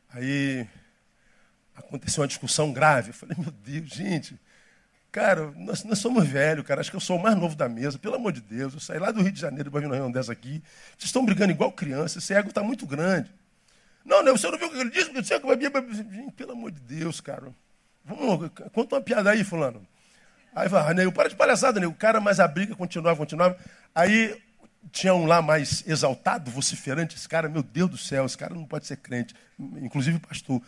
[0.09, 0.67] aí
[1.75, 3.09] aconteceu uma discussão grave.
[3.09, 4.39] Eu falei, meu Deus, gente,
[5.11, 7.97] cara, nós, nós somos velhos, cara, acho que eu sou o mais novo da mesa,
[7.97, 10.11] pelo amor de Deus, eu saí lá do Rio de Janeiro para vir numa reunião
[10.11, 10.63] dessa aqui,
[10.97, 13.31] vocês estão brigando igual criança, esse ego está muito grande.
[14.03, 15.11] Não, não, você não viu o que ele disse?
[15.11, 15.39] Porque você,
[16.35, 17.53] pelo amor de Deus, cara.
[18.03, 19.85] Vamos, conta uma piada aí, fulano.
[20.55, 21.91] Aí vai, ah, Neil, para de palhaçada, Neil.
[21.91, 23.57] O cara, mas a briga continuava, continuava.
[23.95, 24.37] Aí
[24.91, 27.15] tinha um lá mais exaltado, vociferante.
[27.15, 29.35] Esse cara, meu Deus do céu, esse cara não pode ser crente.
[29.59, 30.61] Inclusive pastor.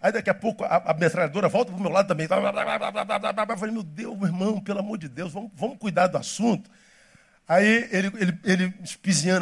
[0.00, 2.26] Aí daqui a pouco a, a metralhadora volta para o meu lado também.
[2.26, 6.70] Eu falei, meu Deus, meu irmão, pelo amor de Deus, vamos, vamos cuidar do assunto.
[7.48, 8.74] Aí ele, ele, ele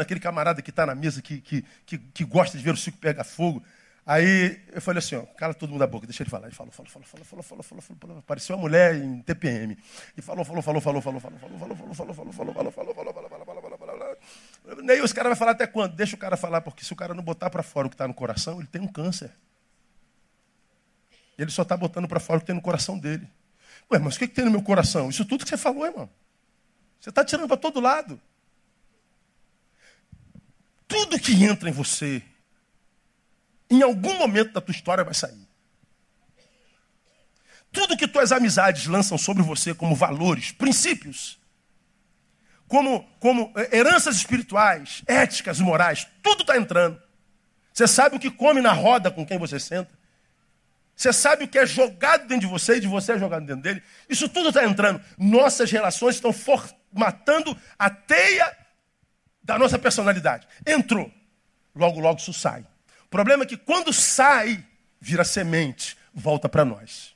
[0.01, 2.99] aquele camarada que está na mesa, que, que, que, que, gosta de ver o circo
[2.99, 3.63] pegar fogo.
[4.07, 6.47] Aí eu falei assim, ó, cala todo mundo da boca, deixa ele falar.
[6.47, 8.19] Ele falou, falou, falou, falou, falou, falou, falou, falou, falou.
[8.19, 9.79] Apareceu uma mulher em TPM.
[10.17, 12.95] E falou, falou, falou, falou, falou, falou, falou, falou, falou, falou, falou, falou, falou, falou,
[12.95, 14.85] falou, falou, falou, falou, falou, falou.
[14.85, 15.95] Nem os caras vão falar até quando?
[15.95, 18.07] Deixa o cara falar, porque se o cara não botar para fora o que está
[18.07, 19.33] no coração, ele tem um câncer.
[21.39, 23.27] Ele só está botando para fora o que tem no coração dele.
[23.91, 25.09] Ué, mas o que, que tem no meu coração?
[25.09, 26.11] Isso tudo que você falou, irmão.
[27.01, 28.21] Você está tirando para todo lado.
[30.87, 32.23] Tudo que entra em você
[33.71, 35.49] em algum momento da tua história vai sair.
[37.73, 41.41] Tudo que tuas amizades lançam sobre você como valores, princípios,
[42.69, 47.03] como, como é, heranças espirituais, éticas, morais, tudo está entrando.
[47.73, 49.91] Você sabe o que come na roda com quem você senta.
[50.95, 53.63] Você sabe o que é jogado dentro de você e de você é jogado dentro
[53.63, 53.83] dele.
[54.09, 55.03] Isso tudo está entrando.
[55.19, 58.57] Nossas relações estão formatando a teia
[59.43, 60.47] da nossa personalidade.
[60.65, 61.13] Entrou.
[61.75, 62.65] Logo, logo isso sai
[63.15, 64.67] problema é que quando sai,
[65.01, 67.15] vira semente, volta para nós.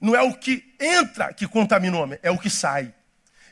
[0.00, 2.92] Não é o que entra que contamina o homem, é o que sai.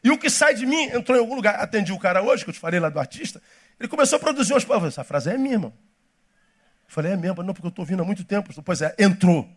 [0.03, 1.55] E o que sai de mim entrou em algum lugar.
[1.61, 3.40] Atendi o cara hoje, que eu te falei lá do artista.
[3.79, 4.94] Ele começou a produzir umas palavras.
[4.94, 5.73] Essa frase é minha, irmão.
[5.73, 7.40] Eu falei, é mesmo?
[7.44, 8.53] Não, porque eu estou ouvindo há muito tempo.
[8.61, 9.49] Pois é, entrou.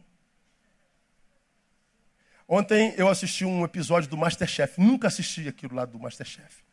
[2.48, 4.80] Ontem eu assisti um episódio do Masterchef.
[4.80, 6.63] Nunca assisti aquilo lá do Masterchef.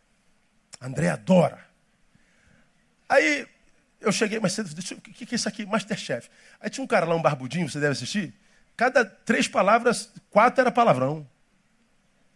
[0.78, 1.58] André adora.
[3.08, 3.48] Aí
[4.04, 5.66] eu cheguei mais cedo, o que, que é isso aqui?
[5.66, 6.28] Masterchef.
[6.60, 8.34] Aí tinha um cara lá, um barbudinho, você deve assistir.
[8.76, 11.28] Cada três palavras, quatro era palavrão.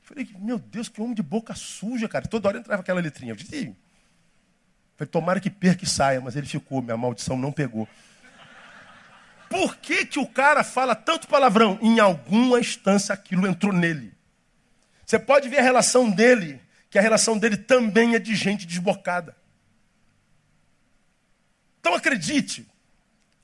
[0.03, 2.27] Falei, meu Deus, que homem de boca suja, cara.
[2.27, 3.33] Toda hora entrava aquela letrinha.
[3.33, 3.77] Eu disse,
[4.99, 7.89] Falei, tomara que perca e saia, mas ele ficou, minha maldição não pegou.
[9.49, 11.79] Por que, que o cara fala tanto palavrão?
[11.81, 14.13] Em alguma instância aquilo entrou nele.
[15.07, 19.37] Você pode ver a relação dele, que a relação dele também é de gente desbocada.
[21.89, 22.69] Então acredite,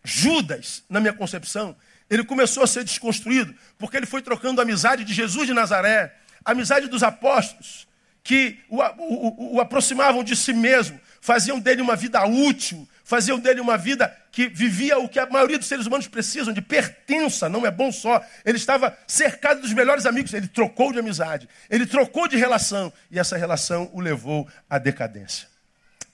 [0.05, 1.75] Judas, na minha concepção,
[2.11, 6.15] ele começou a ser desconstruído porque ele foi trocando a amizade de Jesus de Nazaré,
[6.45, 7.89] a amizade dos apóstolos,
[8.23, 13.63] que o, o, o, aproximavam de si mesmo, faziam dele uma vida útil, faziam dele
[13.63, 17.65] uma vida que vivia o que a maioria dos seres humanos precisam, de pertença, não
[17.65, 18.23] é bom só.
[18.45, 23.19] Ele estava cercado dos melhores amigos, ele trocou de amizade, ele trocou de relação, e
[23.19, 25.54] essa relação o levou à decadência.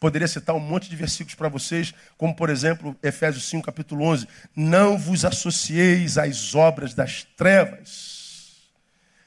[0.00, 4.26] Poderia citar um monte de versículos para vocês, como por exemplo, Efésios 5, capítulo 11.
[4.56, 8.18] Não vos associeis às obras das trevas.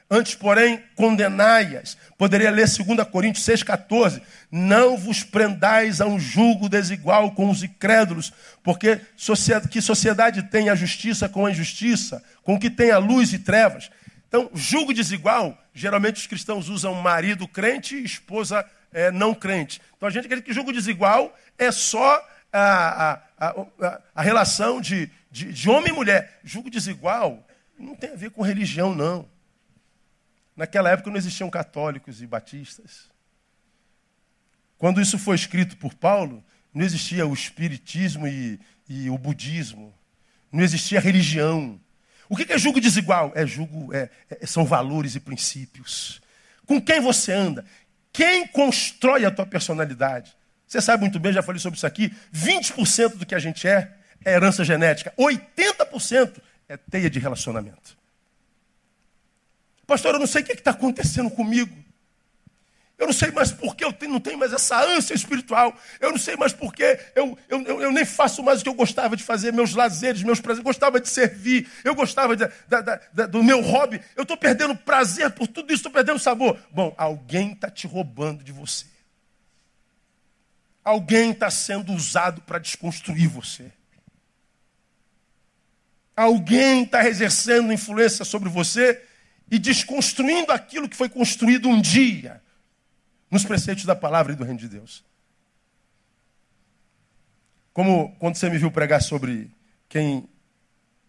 [0.10, 1.96] Antes, porém, condenai-as.
[2.18, 4.22] Poderia ler 2 Coríntios 6,14.
[4.52, 8.34] Não vos prendais a um julgo desigual com os incrédulos,
[8.64, 9.00] porque
[9.70, 13.92] que sociedade tem a justiça com a injustiça, com que tem a luz e trevas.
[14.28, 19.82] Então, julgo desigual, geralmente os cristãos usam marido crente e esposa é, não crente.
[19.98, 25.10] Então a gente acredita que julgo desigual é só a, a, a, a relação de,
[25.32, 26.40] de, de homem e mulher.
[26.44, 27.46] Julgo desigual
[27.78, 29.28] não tem a ver com religião, não.
[30.56, 33.12] Naquela época não existiam católicos e batistas.
[34.78, 39.94] Quando isso foi escrito por Paulo, não existia o espiritismo e, e o budismo.
[40.52, 41.80] Não existia religião.
[42.30, 43.32] O que é julgo desigual?
[43.36, 46.22] É julgo, é, é, são valores e princípios.
[46.66, 47.66] Com quem você anda?
[48.14, 50.34] Quem constrói a tua personalidade?
[50.68, 52.14] Você sabe muito bem, já falei sobre isso aqui.
[52.34, 53.92] 20% do que a gente é
[54.24, 55.14] é herança genética.
[55.18, 56.38] 80%
[56.70, 57.98] é teia de relacionamento.
[59.86, 61.83] Pastor, eu não sei o que está acontecendo comigo.
[62.98, 65.76] Eu não sei mais por que eu não tenho mais essa ânsia espiritual.
[66.00, 66.84] Eu não sei mais por que
[67.16, 70.40] eu, eu, eu, nem faço mais o que eu gostava de fazer, meus lazeres, meus
[70.40, 70.60] prazeres.
[70.60, 74.00] Eu gostava de servir, eu gostava de, da, da, do meu hobby.
[74.16, 76.58] Eu estou perdendo prazer por tudo isso, estou perdendo sabor.
[76.72, 78.86] Bom, alguém está te roubando de você.
[80.84, 83.72] Alguém está sendo usado para desconstruir você.
[86.16, 89.02] Alguém está exercendo influência sobre você
[89.50, 92.43] e desconstruindo aquilo que foi construído um dia
[93.34, 95.04] nos preceitos da palavra e do reino de Deus.
[97.74, 99.50] Como quando você me viu pregar sobre
[99.90, 100.30] quem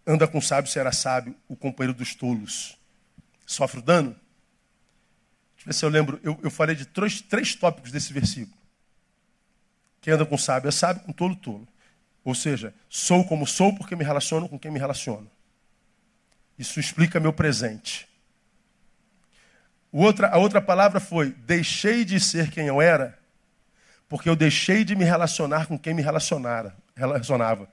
[0.07, 2.79] anda com sábio será sábio, o companheiro dos tolos
[3.45, 4.09] sofre o dano.
[4.09, 6.19] Deixa eu ver se eu lembro.
[6.23, 8.57] Eu, eu falei de três, três tópicos desse versículo.
[10.01, 11.67] Quem anda com sábio é sábio, com tolo, tolo.
[12.23, 15.29] Ou seja, sou como sou porque me relaciono com quem me relaciono.
[16.57, 18.09] Isso explica meu presente.
[19.97, 23.17] Outra, a outra palavra foi: deixei de ser quem eu era,
[24.09, 27.69] porque eu deixei de me relacionar com quem me relacionara, relacionava.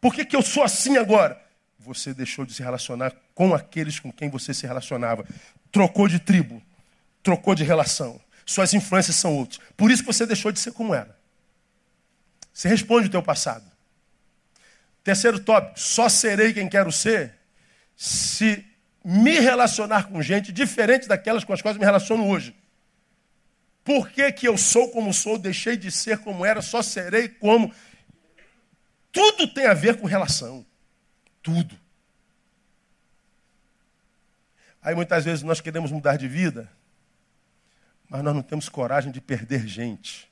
[0.00, 1.40] Por que, que eu sou assim agora?
[1.78, 5.24] Você deixou de se relacionar com aqueles com quem você se relacionava.
[5.70, 6.60] Trocou de tribo,
[7.22, 8.20] trocou de relação.
[8.44, 9.60] Suas influências são outras.
[9.76, 11.16] Por isso que você deixou de ser como era.
[12.52, 13.70] Você responde o teu passado.
[15.04, 17.34] Terceiro tópico: só serei quem quero ser
[17.94, 18.66] se
[19.04, 22.54] me relacionar com gente diferente daquelas com as quais me relaciono hoje.
[23.84, 27.72] Por que, que eu sou como sou, deixei de ser como era, só serei como.
[29.10, 30.66] Tudo tem a ver com relação.
[31.42, 31.74] Tudo.
[34.82, 36.70] Aí muitas vezes nós queremos mudar de vida,
[38.08, 40.30] mas nós não temos coragem de perder gente.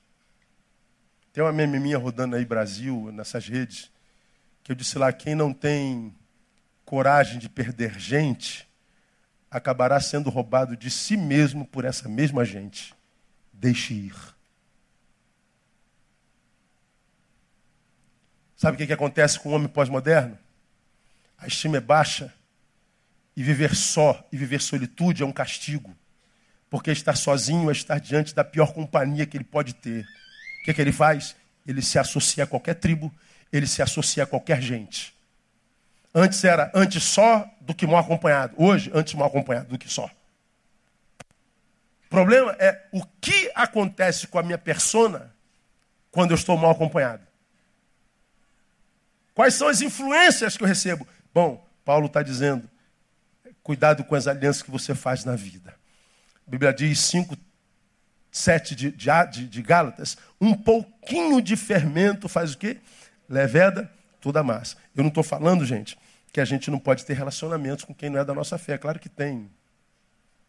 [1.33, 3.90] Tem uma meme minha rodando aí Brasil, nessas redes,
[4.62, 6.14] que eu disse lá, quem não tem
[6.87, 8.66] coragem de perder gente,
[9.51, 12.94] acabará sendo roubado de si mesmo por essa mesma gente.
[13.53, 14.14] Deixe ir.
[18.57, 20.38] Sabe o que, acontece com o homem pós-moderno?
[21.37, 22.33] A estima é baixa
[23.37, 25.94] e viver só e viver solitude é um castigo.
[26.70, 30.05] Porque estar sozinho é estar diante da pior companhia que ele pode ter.
[30.61, 31.37] O que, que ele faz?
[31.66, 33.12] Ele se associa a qualquer tribo,
[33.53, 35.15] ele se associa a qualquer gente.
[36.18, 38.55] Antes era antes só do que mal acompanhado.
[38.57, 40.07] Hoje, antes mal acompanhado do que só.
[42.07, 45.31] O problema é o que acontece com a minha persona
[46.11, 47.22] quando eu estou mal acompanhado.
[49.35, 51.07] Quais são as influências que eu recebo?
[51.35, 52.66] Bom, Paulo está dizendo,
[53.62, 55.74] cuidado com as alianças que você faz na vida.
[56.46, 57.37] A Bíblia diz 5,
[58.33, 62.79] 7 de, de, de Gálatas, um pouquinho de fermento faz o quê?
[63.29, 64.79] Leveda toda a massa.
[64.96, 65.98] Eu não estou falando, gente,
[66.37, 68.77] que a gente não pode ter relacionamentos com quem não é da nossa fé.
[68.77, 69.51] Claro que tem.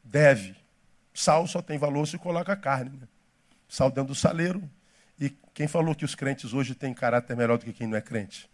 [0.04, 0.54] Deve.
[1.14, 2.98] Sal só tem valor se coloca carne.
[2.98, 3.08] Né?
[3.70, 4.70] Sal dentro do saleiro.
[5.18, 8.02] E quem falou que os crentes hoje têm caráter melhor do que quem não é
[8.02, 8.50] crente?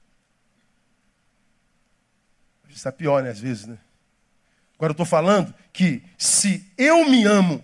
[2.69, 3.31] Está pior, né?
[3.31, 3.79] Às vezes, né?
[4.75, 7.63] Agora eu estou falando que se eu me amo,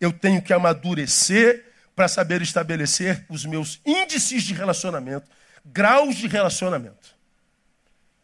[0.00, 5.30] eu tenho que amadurecer para saber estabelecer os meus índices de relacionamento,
[5.64, 7.19] graus de relacionamento.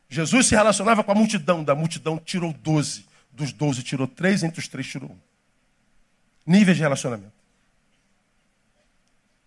[0.09, 4.61] Jesus se relacionava com a multidão, da multidão tirou doze, dos doze tirou três, entre
[4.61, 5.19] os três tirou um.
[6.47, 7.33] Níveis de relacionamento.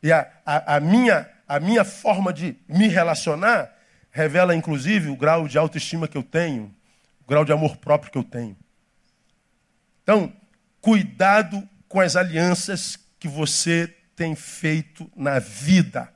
[0.03, 3.73] E a, a, a, minha, a minha forma de me relacionar
[4.11, 6.73] revela, inclusive, o grau de autoestima que eu tenho,
[7.21, 8.55] o grau de amor próprio que eu tenho.
[10.03, 10.33] Então,
[10.81, 16.11] cuidado com as alianças que você tem feito na vida.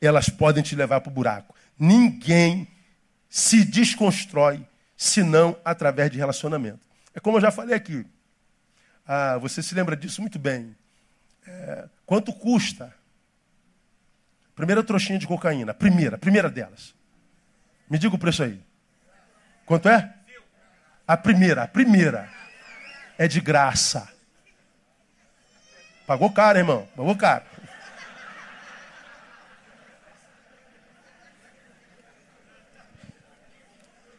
[0.00, 1.54] Elas podem te levar para o buraco.
[1.78, 2.68] Ninguém
[3.34, 4.64] se desconstrói
[4.96, 6.86] senão através de relacionamento.
[7.12, 8.06] É como eu já falei aqui.
[9.04, 10.76] Ah, você se lembra disso muito bem.
[11.44, 12.94] É, quanto custa?
[14.54, 15.74] Primeira trouxinha de cocaína.
[15.74, 16.94] Primeira, primeira delas.
[17.90, 18.62] Me diga o preço aí.
[19.66, 20.14] Quanto é?
[21.04, 22.30] A primeira, a primeira.
[23.18, 24.08] É de graça.
[26.06, 26.88] Pagou caro, irmão.
[26.94, 27.44] Pagou caro.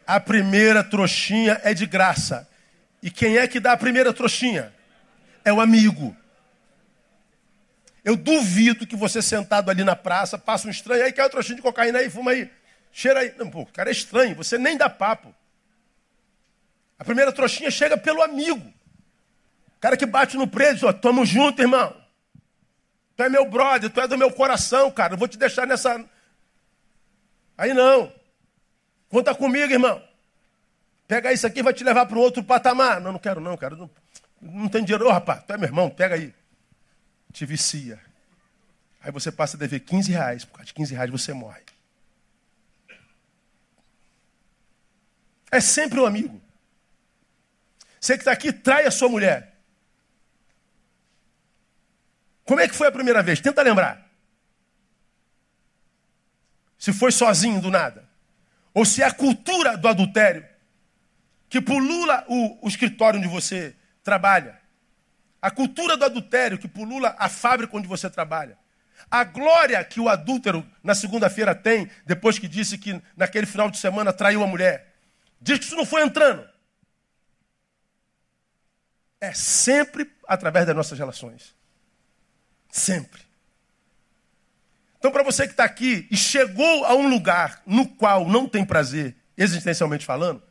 [0.06, 2.48] A primeira trouxinha é de graça.
[3.02, 4.72] E quem é que dá a primeira trouxinha?
[5.44, 6.16] É o amigo.
[8.04, 11.56] Eu duvido que você sentado ali na praça, passa um estranho, aí quer uma trouxinha
[11.56, 12.48] de cocaína aí, fuma aí.
[12.92, 13.34] Cheira aí.
[13.36, 15.34] Não, pô, o cara é estranho, você nem dá papo.
[16.98, 18.72] A primeira trouxinha chega pelo amigo.
[19.76, 21.94] O cara que bate no preso, ó, tamo junto, irmão.
[23.16, 25.14] Tu é meu brother, tu é do meu coração, cara.
[25.14, 26.04] Eu vou te deixar nessa.
[27.58, 28.12] Aí não.
[29.08, 30.02] Conta comigo, irmão.
[31.06, 33.00] Pega isso aqui vai te levar para o outro patamar.
[33.00, 33.76] Não, não quero não, cara.
[33.76, 33.90] Não,
[34.40, 35.06] não tem dinheiro.
[35.06, 36.34] Ô, rapaz, tu é meu irmão, pega aí.
[37.32, 38.00] Te vicia.
[39.00, 40.44] Aí você passa a dever 15 reais.
[40.44, 41.62] Por causa de 15 reais você morre.
[45.50, 46.40] É sempre um amigo.
[48.00, 49.54] Você que está aqui, trai a sua mulher.
[52.44, 53.40] Como é que foi a primeira vez?
[53.40, 54.08] Tenta lembrar.
[56.78, 58.05] Se foi sozinho do nada
[58.76, 60.46] ou se é a cultura do adultério
[61.48, 63.74] que pulula o, o escritório onde você
[64.04, 64.60] trabalha,
[65.40, 68.58] a cultura do adultério que pulula a fábrica onde você trabalha,
[69.10, 73.78] a glória que o adúltero na segunda-feira tem, depois que disse que naquele final de
[73.78, 74.94] semana traiu a mulher,
[75.40, 76.46] diz que isso não foi entrando.
[79.18, 81.56] É sempre através das nossas relações.
[82.70, 83.25] Sempre.
[84.98, 88.64] Então, para você que está aqui e chegou a um lugar no qual não tem
[88.64, 90.42] prazer, existencialmente falando,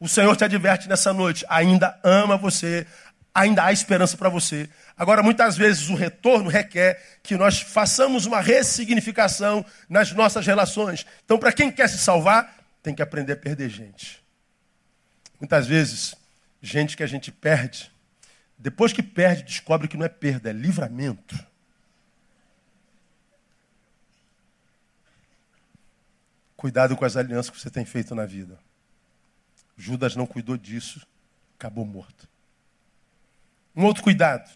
[0.00, 2.86] o Senhor te adverte nessa noite: ainda ama você,
[3.34, 4.68] ainda há esperança para você.
[4.96, 11.06] Agora, muitas vezes o retorno requer que nós façamos uma ressignificação nas nossas relações.
[11.24, 14.22] Então, para quem quer se salvar, tem que aprender a perder gente.
[15.40, 16.14] Muitas vezes,
[16.60, 17.90] gente que a gente perde,
[18.58, 21.38] depois que perde, descobre que não é perda, é livramento.
[26.58, 28.58] Cuidado com as alianças que você tem feito na vida.
[29.76, 31.06] Judas não cuidou disso,
[31.56, 32.28] acabou morto.
[33.76, 34.50] Um outro cuidado.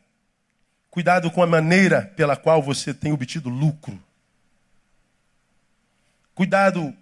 [0.90, 4.02] Cuidado com a maneira pela qual você tem obtido lucro.
[6.34, 6.92] Cuidado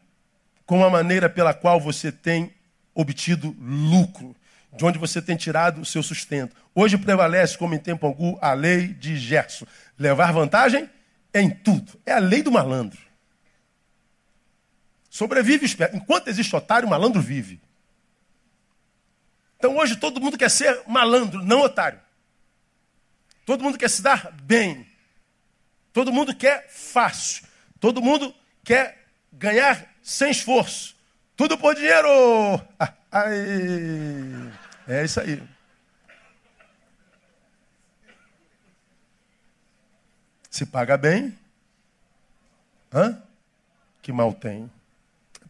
[0.66, 2.52] com a maneira pela qual você tem
[2.94, 4.36] obtido lucro,
[4.76, 6.54] de onde você tem tirado o seu sustento.
[6.74, 9.64] Hoje prevalece, como em tempo algum, a lei de Gerson:
[9.98, 10.90] levar vantagem
[11.32, 11.98] em tudo.
[12.04, 13.09] É a lei do malandro.
[15.20, 15.94] Sobrevive esperto.
[15.94, 17.60] Enquanto existe otário, malandro vive.
[19.58, 22.00] Então hoje todo mundo quer ser malandro, não otário.
[23.44, 24.88] Todo mundo quer se dar bem.
[25.92, 27.46] Todo mundo quer fácil.
[27.78, 30.96] Todo mundo quer ganhar sem esforço.
[31.36, 32.08] Tudo por dinheiro.
[34.88, 35.42] É isso aí.
[40.50, 41.38] Se paga bem,
[42.92, 43.22] hã?
[44.00, 44.70] que mal tem.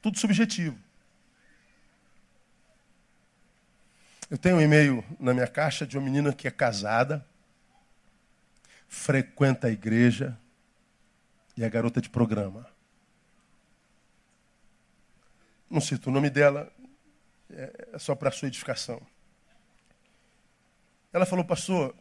[0.03, 0.79] Tudo subjetivo.
[4.31, 7.27] Eu tenho um e-mail na minha caixa de uma menina que é casada,
[8.87, 10.39] frequenta a igreja
[11.57, 12.65] e é garota de programa.
[15.69, 16.73] Não cito o nome dela,
[17.51, 19.05] é só para sua edificação.
[21.13, 21.97] Ela falou, pastor,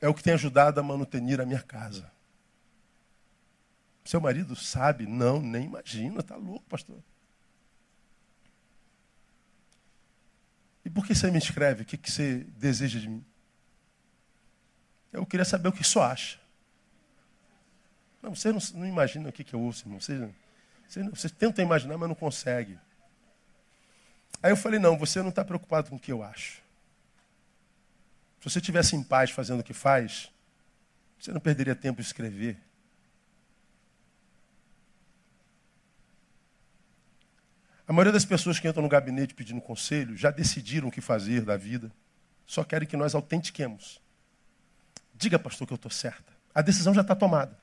[0.00, 2.11] é o que tem ajudado a manutenir a minha casa.
[4.04, 5.06] Seu marido sabe?
[5.06, 6.98] Não, nem imagina, está louco, pastor.
[10.84, 11.82] E por que você me escreve?
[11.82, 13.24] O que, você deseja de mim?
[15.12, 16.40] Eu queria saber o que só acha.
[18.20, 20.00] Não, você não, não imagina o que, que eu ouço, irmão.
[20.00, 20.28] Você,
[20.88, 22.78] você, você tenta imaginar, mas não consegue.
[24.42, 26.62] Aí eu falei, não, você não está preocupado com o que eu acho.
[28.40, 30.32] Se você estivesse em paz fazendo o que faz,
[31.18, 32.58] você não perderia tempo em escrever.
[37.92, 41.42] A maioria das pessoas que entram no gabinete pedindo conselho já decidiram o que fazer
[41.42, 41.92] da vida.
[42.46, 44.00] Só querem que nós autentiquemos.
[45.14, 46.32] Diga, pastor, que eu estou certa.
[46.54, 47.54] A decisão já está tomada.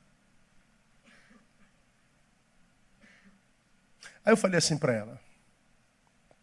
[4.23, 5.19] Aí eu falei assim para ela: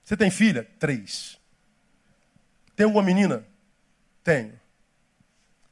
[0.03, 0.68] Você tem filha?
[0.80, 1.39] Três.
[2.74, 3.47] Tem alguma menina?
[4.24, 4.59] Tenho.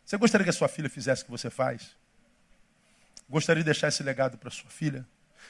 [0.07, 1.97] Você gostaria que a sua filha fizesse o que você faz?
[3.29, 5.05] Gostaria de deixar esse legado para sua filha?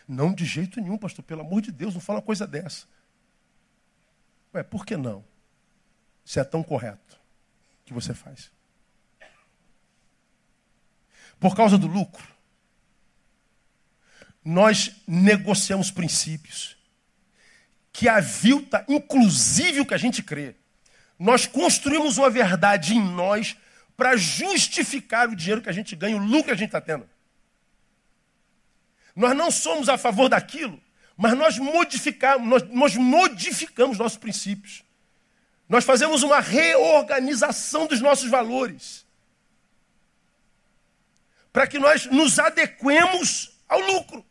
[0.07, 1.25] Não, de jeito nenhum, pastor.
[1.25, 2.87] Pelo amor de Deus, não fala uma coisa dessa.
[4.55, 5.25] Ué, por que não?
[6.25, 7.21] se é tão correto
[7.85, 8.51] que você faz.
[11.39, 12.27] Por causa do lucro,
[14.43, 16.77] nós negociamos princípios
[17.93, 20.57] que avilta, inclusive, o que a gente crê.
[21.19, 23.57] Nós construímos uma verdade em nós
[23.97, 27.09] para justificar o dinheiro que a gente ganha, o lucro que a gente está tendo.
[29.15, 30.83] Nós não somos a favor daquilo,
[31.17, 34.83] mas nós modificamos, nós, nós modificamos nossos princípios.
[35.69, 39.07] Nós fazemos uma reorganização dos nossos valores.
[41.53, 44.25] Para que nós nos adequemos ao lucro.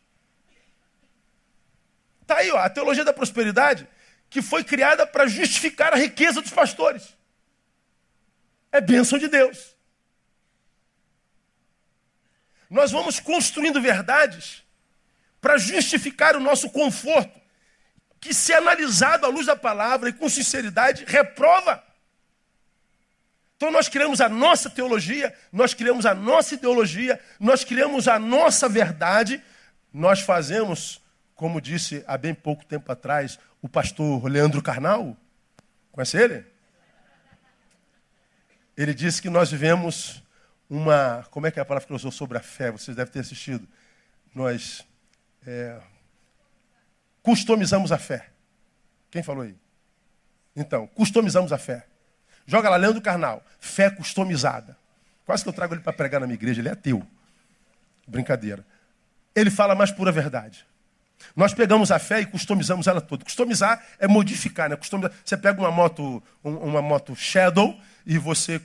[2.20, 3.88] Está aí ó, a teologia da prosperidade,
[4.28, 7.16] que foi criada para justificar a riqueza dos pastores.
[8.70, 9.74] É bênção de Deus.
[12.68, 14.63] Nós vamos construindo verdades
[15.44, 17.38] para justificar o nosso conforto,
[18.18, 21.84] que, se analisado à luz da palavra e com sinceridade, reprova.
[23.54, 28.70] Então nós criamos a nossa teologia, nós criamos a nossa ideologia, nós criamos a nossa
[28.70, 29.42] verdade,
[29.92, 31.02] nós fazemos,
[31.34, 35.14] como disse há bem pouco tempo atrás o pastor Leandro Carnal,
[35.92, 36.42] conhece ele?
[38.74, 40.22] Ele disse que nós vivemos
[40.70, 42.70] uma, como é que é a palavra que eu usou sobre a fé?
[42.70, 43.68] Vocês devem ter assistido.
[44.34, 44.82] Nós
[45.46, 45.80] é,
[47.22, 48.28] customizamos a fé.
[49.10, 49.56] Quem falou aí?
[50.56, 51.86] Então, customizamos a fé.
[52.46, 53.42] Joga lá, Leandro Carnal.
[53.58, 54.76] Fé customizada.
[55.24, 56.60] Quase que eu trago ele para pregar na minha igreja.
[56.60, 57.06] Ele é ateu.
[58.06, 58.64] Brincadeira.
[59.34, 60.66] Ele fala mais pura verdade.
[61.34, 63.24] Nós pegamos a fé e customizamos ela toda.
[63.24, 64.76] Customizar é modificar, né?
[64.76, 65.12] Customizar.
[65.24, 68.60] Você pega uma moto, uma moto Shadow e você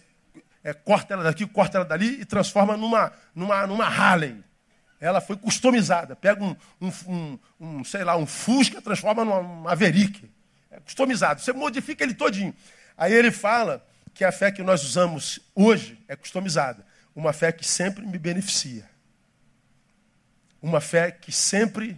[0.63, 4.43] é, corta ela daqui, corta ela dali e transforma numa, numa, numa Harley.
[4.99, 6.15] Ela foi customizada.
[6.15, 10.29] Pega um, um, um, um sei lá, um Fusca, transforma numa Maverick.
[10.69, 11.41] É customizado.
[11.41, 12.53] Você modifica ele todinho.
[12.97, 16.85] Aí ele fala que a fé que nós usamos hoje é customizada.
[17.15, 18.89] Uma fé que sempre me beneficia.
[20.61, 21.97] Uma fé que sempre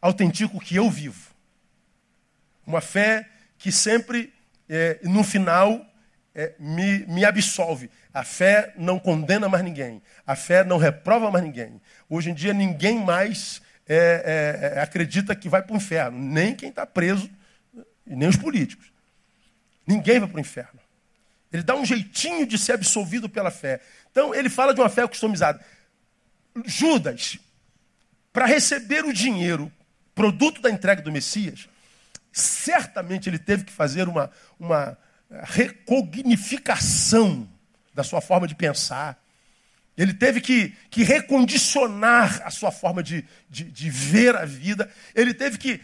[0.00, 1.30] autentica o que eu vivo.
[2.66, 4.32] Uma fé que sempre,
[4.68, 5.86] é, no final,
[6.34, 7.90] é, me, me absolve.
[8.12, 10.02] A fé não condena mais ninguém.
[10.26, 11.80] A fé não reprova mais ninguém.
[12.08, 16.18] Hoje em dia, ninguém mais é, é, é acredita que vai para o inferno.
[16.18, 17.30] Nem quem está preso,
[18.04, 18.92] nem os políticos.
[19.86, 20.80] Ninguém vai para o inferno.
[21.52, 23.80] Ele dá um jeitinho de ser absolvido pela fé.
[24.10, 25.64] Então, ele fala de uma fé customizada.
[26.64, 27.38] Judas,
[28.32, 29.70] para receber o dinheiro,
[30.14, 31.68] produto da entrega do Messias,
[32.32, 34.96] certamente ele teve que fazer uma, uma
[35.42, 37.48] recognificação
[38.00, 39.22] da sua forma de pensar.
[39.96, 44.90] Ele teve que, que recondicionar a sua forma de, de, de ver a vida.
[45.14, 45.80] Ele teve que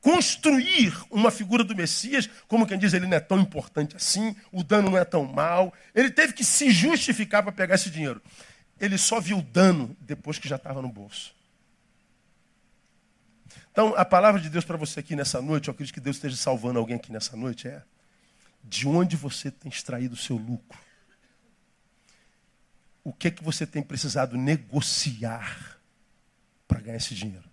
[0.00, 4.62] reconstruir uma figura do Messias, como quem diz, ele não é tão importante assim, o
[4.62, 5.74] dano não é tão mal.
[5.92, 8.22] Ele teve que se justificar para pegar esse dinheiro.
[8.80, 11.34] Ele só viu o dano depois que já estava no bolso.
[13.72, 16.36] Então, a palavra de Deus para você aqui nessa noite, eu acredito que Deus esteja
[16.36, 17.82] salvando alguém aqui nessa noite, é
[18.62, 20.83] de onde você tem extraído o seu lucro.
[23.04, 25.78] O que é que você tem precisado negociar
[26.66, 27.48] para ganhar esse dinheiro?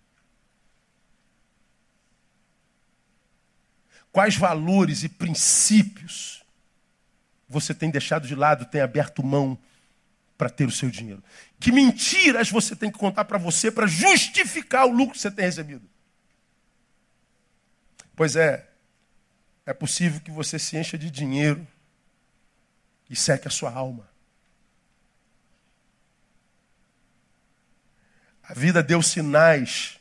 [4.14, 6.44] Quais valores e princípios
[7.48, 9.60] você tem deixado de lado, tem aberto mão
[10.38, 11.22] para ter o seu dinheiro?
[11.60, 15.46] Que mentiras você tem que contar para você para justificar o lucro que você tem
[15.46, 15.88] recebido?
[18.16, 18.70] Pois é,
[19.66, 21.66] é possível que você se encha de dinheiro
[23.10, 24.11] e seque a sua alma.
[28.52, 29.98] A vida deu sinais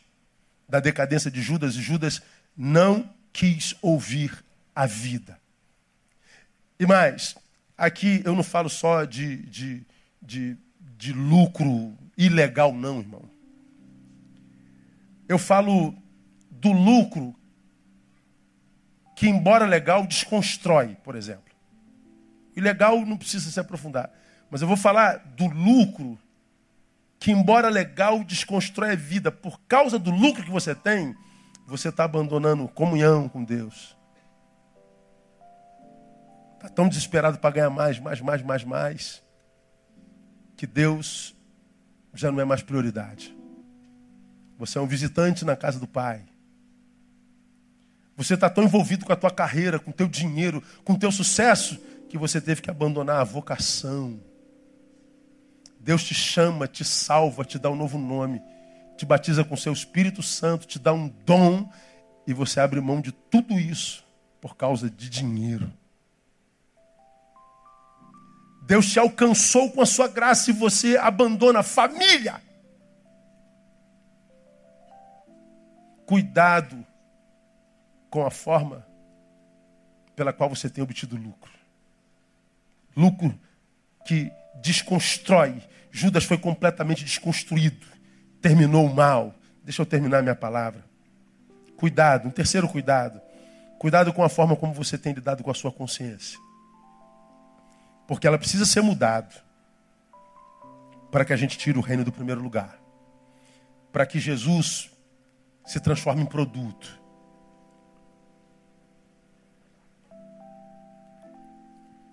[0.69, 2.21] da decadência de Judas e Judas
[2.57, 4.45] não quis ouvir
[4.75, 5.39] a vida.
[6.77, 7.37] E mais,
[7.79, 9.87] aqui eu não falo só de, de,
[10.21, 10.57] de,
[10.99, 13.23] de lucro ilegal, não, irmão.
[15.29, 15.95] Eu falo
[16.51, 17.33] do lucro
[19.15, 21.55] que, embora legal, desconstrói, por exemplo.
[22.57, 24.11] E legal não precisa se aprofundar.
[24.51, 26.19] Mas eu vou falar do lucro
[27.21, 29.31] que, embora legal, desconstrói a vida.
[29.31, 31.15] Por causa do lucro que você tem,
[31.67, 33.95] você está abandonando comunhão com Deus.
[36.55, 39.23] Está tão desesperado para ganhar mais, mais, mais, mais, mais,
[40.57, 41.37] que Deus
[42.15, 43.37] já não é mais prioridade.
[44.59, 46.25] Você é um visitante na casa do Pai.
[48.17, 51.13] Você está tão envolvido com a tua carreira, com o teu dinheiro, com o teu
[51.13, 54.21] sucesso, que você teve que abandonar a vocação.
[55.81, 58.43] Deus te chama, te salva, te dá um novo nome,
[58.97, 61.69] te batiza com seu Espírito Santo, te dá um dom,
[62.27, 64.05] e você abre mão de tudo isso
[64.41, 65.73] por causa de dinheiro.
[68.63, 72.41] Deus te alcançou com a sua graça e você abandona a família.
[76.07, 76.87] Cuidado
[78.09, 78.87] com a forma
[80.15, 81.51] pela qual você tem obtido lucro.
[82.97, 83.37] Lucro
[84.05, 85.63] que desconstrói.
[85.91, 87.87] Judas foi completamente desconstruído.
[88.41, 89.35] Terminou mal.
[89.65, 90.85] Deixa eu terminar minha palavra.
[91.77, 93.21] Cuidado, um terceiro cuidado.
[93.79, 96.39] Cuidado com a forma como você tem lidado com a sua consciência.
[98.07, 99.35] Porque ela precisa ser mudada
[101.11, 102.79] para que a gente tire o reino do primeiro lugar.
[103.93, 104.91] Para que Jesus
[105.65, 107.01] se transforme em produto.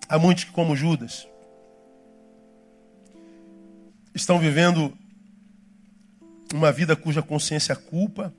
[0.08, 1.28] Há muitos que, como Judas,
[4.18, 4.92] estão vivendo
[6.52, 8.34] uma vida cuja consciência culpa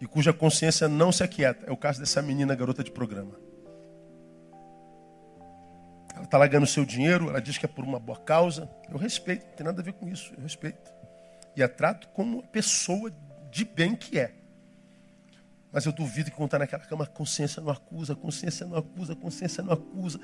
[0.00, 1.66] e cuja consciência não se aquieta.
[1.66, 3.38] É o caso dessa menina, garota de programa.
[6.14, 8.70] Ela está largando seu dinheiro, ela diz que é por uma boa causa.
[8.90, 10.90] Eu respeito, não tem nada a ver com isso, eu respeito.
[11.54, 13.12] E a trato como uma pessoa
[13.50, 14.32] de bem que é.
[15.72, 18.78] Mas eu duvido que quando está naquela cama, a consciência não acusa, a consciência não
[18.78, 20.18] acusa, a consciência não acusa.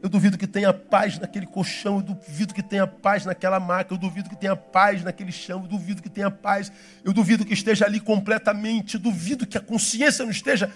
[0.00, 3.98] Eu duvido que tenha paz naquele colchão, eu duvido que tenha paz naquela maca, eu
[3.98, 6.70] duvido que tenha paz naquele chão, eu duvido que tenha paz,
[7.02, 10.72] eu duvido que esteja ali completamente, eu duvido que a consciência não esteja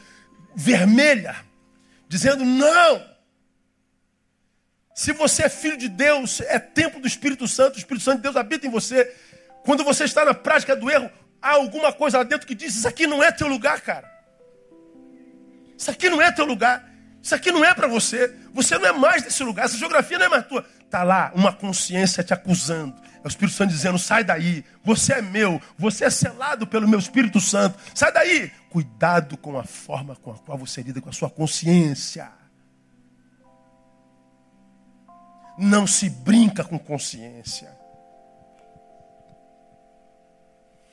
[0.56, 1.36] vermelha,
[2.08, 3.12] dizendo não.
[4.94, 8.22] Se você é filho de Deus, é templo do Espírito Santo, o Espírito Santo de
[8.22, 9.04] Deus habita em você.
[9.64, 11.08] Quando você está na prática do erro,
[11.40, 14.10] há alguma coisa lá dentro que diz: Isso aqui não é teu lugar, cara.
[15.78, 16.91] Isso aqui não é teu lugar.
[17.22, 18.34] Isso aqui não é para você.
[18.52, 19.66] Você não é mais desse lugar.
[19.66, 20.66] Essa geografia não é mais tua.
[20.84, 23.00] Está lá uma consciência te acusando.
[23.22, 24.64] É o Espírito Santo dizendo: sai daí.
[24.82, 25.62] Você é meu.
[25.78, 27.78] Você é selado pelo meu Espírito Santo.
[27.94, 28.50] Sai daí.
[28.68, 32.28] Cuidado com a forma com a qual você lida com a sua consciência.
[35.56, 37.70] Não se brinca com consciência.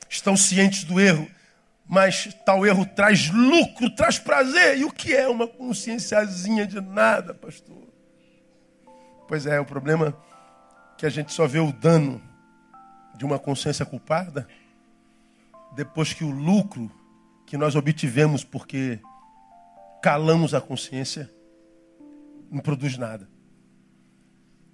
[0.08, 1.28] Estão cientes do erro
[1.90, 4.78] mas tal erro traz lucro, traz prazer.
[4.78, 7.82] E o que é uma conscienciazinha de nada, pastor?
[9.26, 10.14] Pois é, o problema é
[10.96, 12.22] que a gente só vê o dano
[13.16, 14.46] de uma consciência culpada
[15.74, 16.88] depois que o lucro
[17.44, 19.00] que nós obtivemos porque
[20.00, 21.28] calamos a consciência
[22.48, 23.28] não produz nada.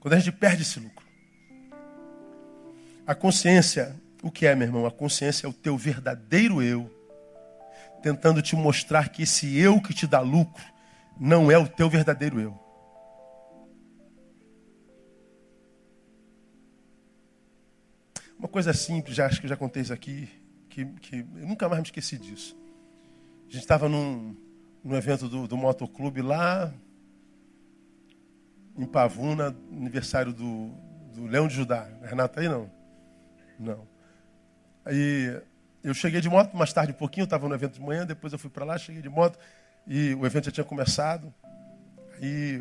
[0.00, 1.06] Quando a gente perde esse lucro.
[3.06, 4.84] A consciência, o que é, meu irmão?
[4.84, 6.94] A consciência é o teu verdadeiro eu
[8.06, 10.64] tentando te mostrar que esse eu que te dá lucro
[11.18, 12.56] não é o teu verdadeiro eu.
[18.38, 20.28] Uma coisa simples, já, acho que já contei isso aqui,
[20.68, 22.56] que, que eu nunca mais me esqueci disso.
[23.40, 24.36] A gente estava num,
[24.84, 26.72] num evento do, do motoclube lá
[28.78, 30.68] em Pavuna, aniversário do,
[31.12, 31.88] do Leão de Judá.
[32.02, 32.70] Renato tá aí não?
[33.58, 33.88] Não.
[34.84, 35.42] Aí
[35.86, 38.38] eu cheguei de moto mais tarde um pouquinho, estava no evento de manhã, depois eu
[38.40, 39.38] fui para lá, cheguei de moto
[39.86, 41.32] e o evento já tinha começado.
[42.14, 42.60] Aí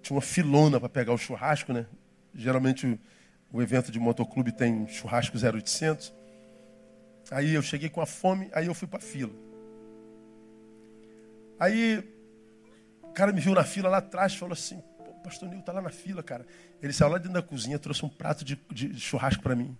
[0.00, 1.84] tinha uma filona para pegar o churrasco, né?
[2.34, 2.98] Geralmente
[3.52, 6.14] o, evento de motoclube tem churrasco 0800.
[7.30, 9.34] Aí eu cheguei com a fome, aí eu fui para a fila.
[11.60, 12.02] Aí
[13.02, 15.72] o cara me viu na fila lá atrás e falou assim: Pô, pastor Nil tá
[15.72, 16.46] lá na fila, cara.
[16.82, 19.76] Ele saiu lá dentro da cozinha, trouxe um prato de, de churrasco para mim.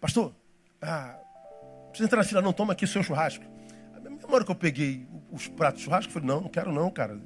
[0.00, 0.34] Pastor,
[0.80, 1.20] ah,
[1.90, 3.44] precisa entrar na fila, não, toma aqui o seu churrasco.
[4.02, 6.90] Na hora que eu peguei os pratos de churrasco, eu falei, não, não quero não,
[6.90, 7.20] cara.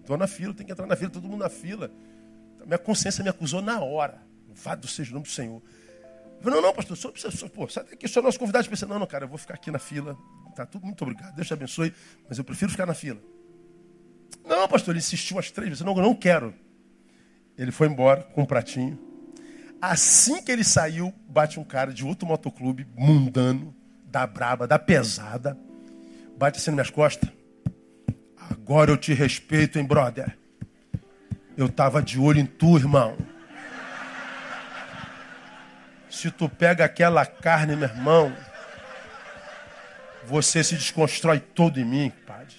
[0.00, 1.90] Estou na fila, tem que entrar na fila, todo mundo na fila.
[2.64, 4.20] Minha consciência me acusou na hora.
[4.48, 5.62] Vado seja o nome do Senhor.
[6.36, 8.68] Eu falei, não, não, pastor, só precisa, pô, sai daqui, só nosso convidado.
[8.68, 10.16] Pensei, não, não, cara, eu vou ficar aqui na fila.
[10.54, 11.94] Tá tudo, muito obrigado, Deus te abençoe,
[12.28, 13.20] mas eu prefiro ficar na fila.
[14.44, 16.54] Não, pastor, ele insistiu as três vezes, não, eu não quero.
[17.56, 18.98] Ele foi embora com um pratinho.
[19.80, 23.74] Assim que ele saiu, bate um cara de outro motoclube, mundano,
[24.10, 25.56] da braba, da pesada,
[26.36, 27.30] bate assim nas minhas costas.
[28.50, 30.36] Agora eu te respeito, hein, brother?
[31.56, 33.16] Eu tava de olho em tu, irmão.
[36.10, 38.36] Se tu pega aquela carne, meu irmão,
[40.24, 42.56] você se desconstrói todo em mim, padre.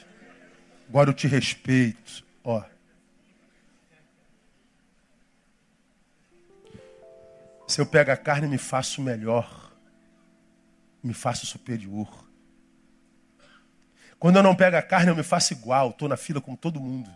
[0.88, 2.64] Agora eu te respeito, ó.
[7.68, 9.61] Se eu pego a carne, me faço melhor
[11.04, 12.08] me faço superior.
[14.20, 16.80] Quando eu não pego a carne, eu me faço igual, estou na fila com todo
[16.80, 17.10] mundo.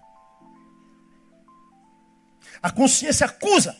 [2.62, 3.76] A consciência acusa.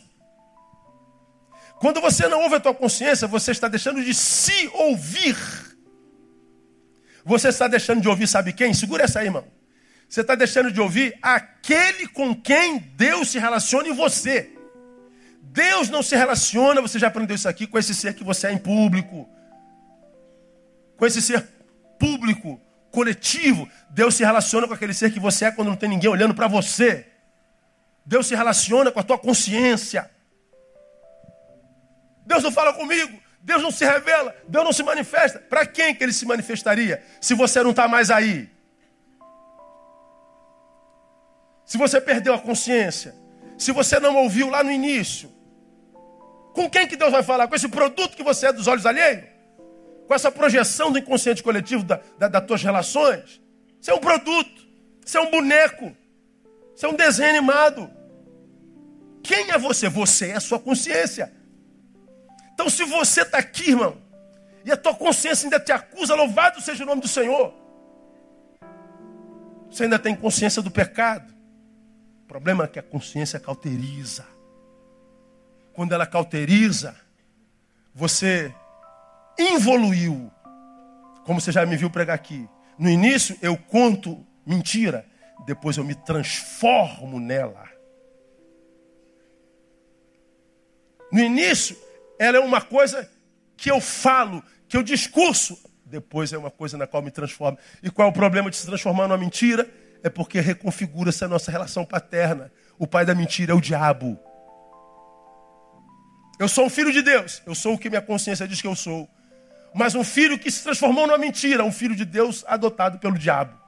[1.80, 5.36] Quando você não ouve a tua consciência, você está deixando de se ouvir.
[7.24, 8.74] Você está deixando de ouvir, sabe quem?
[8.74, 9.46] Segura essa aí, irmão.
[10.08, 14.52] Você está deixando de ouvir aquele com quem Deus se relaciona em você.
[15.42, 18.52] Deus não se relaciona, você já aprendeu isso aqui, com esse ser que você é
[18.52, 19.28] em público.
[20.98, 21.42] Com esse ser
[22.00, 22.60] público,
[22.92, 23.70] coletivo.
[23.90, 26.48] Deus se relaciona com aquele ser que você é quando não tem ninguém olhando para
[26.48, 27.08] você.
[28.06, 30.10] Deus se relaciona com a tua consciência.
[32.26, 33.20] Deus não fala comigo.
[33.42, 34.36] Deus não se revela.
[34.48, 35.40] Deus não se manifesta.
[35.40, 38.50] Para quem que ele se manifestaria se você não está mais aí?
[41.66, 43.16] Se você perdeu a consciência,
[43.58, 45.32] se você não ouviu lá no início,
[46.54, 47.48] com quem que Deus vai falar?
[47.48, 49.35] Com esse produto que você é dos olhos alheios?
[50.08, 53.42] Com essa projeção do inconsciente coletivo da, da, das tuas relações?
[53.80, 54.68] Você é um produto,
[55.04, 55.96] você é um boneco,
[56.76, 57.90] você é um desenho animado.
[59.24, 59.90] Quem é você?
[59.90, 61.34] Você é a sua consciência.
[62.54, 64.02] Então, se você está aqui, irmão,
[64.64, 67.54] e a tua consciência ainda te acusa, louvado seja o nome do Senhor.
[69.70, 71.34] Você ainda tem consciência do pecado.
[72.24, 74.26] O problema é que a consciência cauteriza.
[75.74, 76.96] Quando ela cauteriza,
[77.94, 78.54] você
[79.38, 80.32] evoluiu.
[81.26, 82.48] Como você já me viu pregar aqui.
[82.78, 85.06] No início eu conto mentira,
[85.46, 87.64] depois eu me transformo nela.
[91.12, 91.78] No início,
[92.20, 93.10] ela é uma coisa
[93.56, 97.58] que eu falo, que eu discurso, depois é uma coisa na qual me transformo.
[97.82, 99.70] E qual é o problema de se transformar numa mentira?
[100.06, 102.52] é porque reconfigura-se a nossa relação paterna.
[102.78, 104.20] O pai da mentira é o diabo.
[106.38, 108.76] Eu sou um filho de Deus, eu sou o que minha consciência diz que eu
[108.76, 109.10] sou.
[109.78, 113.60] Mas um filho que se transformou numa mentira, um filho de Deus adotado pelo diabo.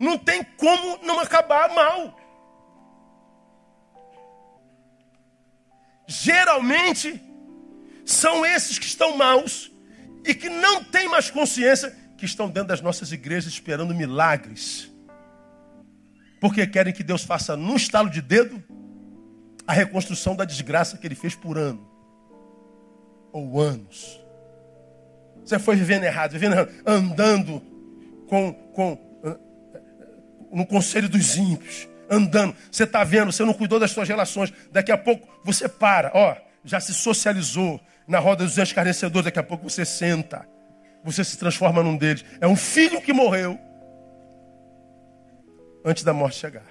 [0.00, 2.18] Não tem como não acabar mal.
[6.06, 7.22] Geralmente,
[8.06, 9.70] são esses que estão maus
[10.24, 14.90] e que não têm mais consciência que estão dentro das nossas igrejas esperando milagres.
[16.40, 18.64] Porque querem que Deus faça num estalo de dedo
[19.66, 21.86] a reconstrução da desgraça que ele fez por ano
[23.32, 24.20] ou anos.
[25.44, 27.62] Você foi vivendo errado, vivendo errado, andando
[28.28, 29.06] com, com
[30.52, 32.56] no conselho dos ímpios, andando.
[32.70, 34.52] Você está vendo, você não cuidou das suas relações.
[34.70, 39.42] Daqui a pouco você para, ó, já se socializou, na roda dos escarnecedores, daqui a
[39.42, 40.48] pouco você senta.
[41.04, 42.24] Você se transforma num deles.
[42.40, 43.58] É um filho que morreu
[45.84, 46.64] antes da morte chegar.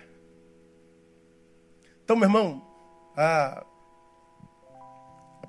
[2.04, 2.65] Então, meu irmão,
[3.16, 3.64] a,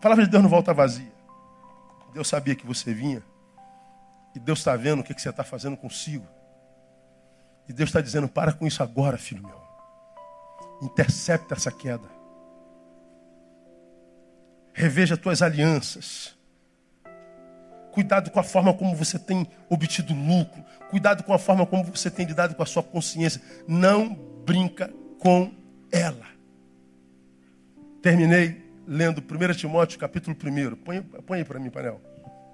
[0.01, 1.13] palavra de Deus não volta vazia.
[2.13, 3.23] Deus sabia que você vinha.
[4.35, 6.27] E Deus está vendo o que, que você está fazendo consigo.
[7.69, 9.61] E Deus está dizendo: para com isso agora, filho meu.
[10.83, 12.09] Intercepta essa queda.
[14.73, 16.37] Reveja tuas alianças.
[17.93, 20.63] Cuidado com a forma como você tem obtido lucro.
[20.91, 23.41] Cuidado com a forma como você tem lidado com a sua consciência.
[23.67, 24.15] Não
[24.45, 25.51] brinca com
[25.91, 26.36] ela.
[28.07, 30.77] Terminei lendo 1 Timóteo, capítulo 1.
[30.77, 32.01] Põe, põe aí para mim, Panel.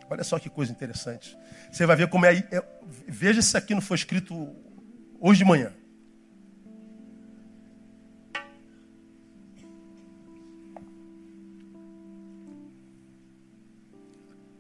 [0.09, 1.37] Olha só que coisa interessante.
[1.71, 2.65] Você vai ver como é, é.
[3.07, 4.57] Veja se isso aqui não foi escrito
[5.21, 5.71] hoje de manhã.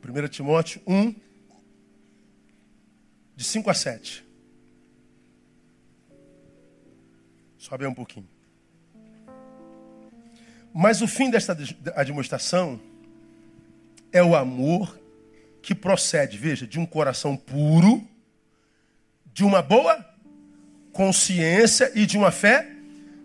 [0.06, 1.14] 1 Timóteo 1,
[3.34, 4.26] de 5 a 7.
[7.56, 8.31] Sobe um pouquinho.
[10.74, 11.54] Mas o fim desta
[12.04, 12.80] demonstração
[14.12, 14.98] é o amor
[15.62, 18.06] que procede, veja, de um coração puro,
[19.32, 20.04] de uma boa
[20.92, 22.68] consciência e de uma fé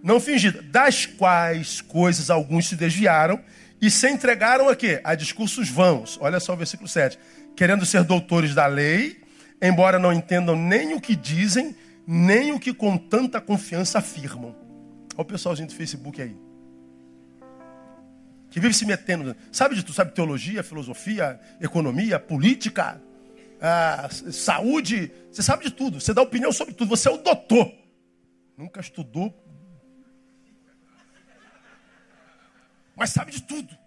[0.03, 3.41] não fingida, das quais coisas alguns se desviaram
[3.81, 5.01] e se entregaram a quê?
[5.03, 6.17] A discursos vãos.
[6.21, 7.17] Olha só o versículo 7.
[7.55, 9.21] Querendo ser doutores da lei,
[9.61, 11.75] embora não entendam nem o que dizem,
[12.05, 14.55] nem o que com tanta confiança afirmam.
[15.15, 16.46] Olha o pessoalzinho do Facebook aí.
[18.57, 19.35] Que vive se metendo.
[19.51, 19.93] Sabe de tudo?
[19.93, 22.99] Sabe teologia, filosofia, economia, política,
[23.61, 25.11] ah, saúde.
[25.31, 26.01] Você sabe de tudo.
[26.01, 26.89] Você dá opinião sobre tudo.
[26.89, 27.71] Você é o doutor.
[28.57, 29.31] Nunca estudou
[32.95, 33.77] mas sabe de tudo.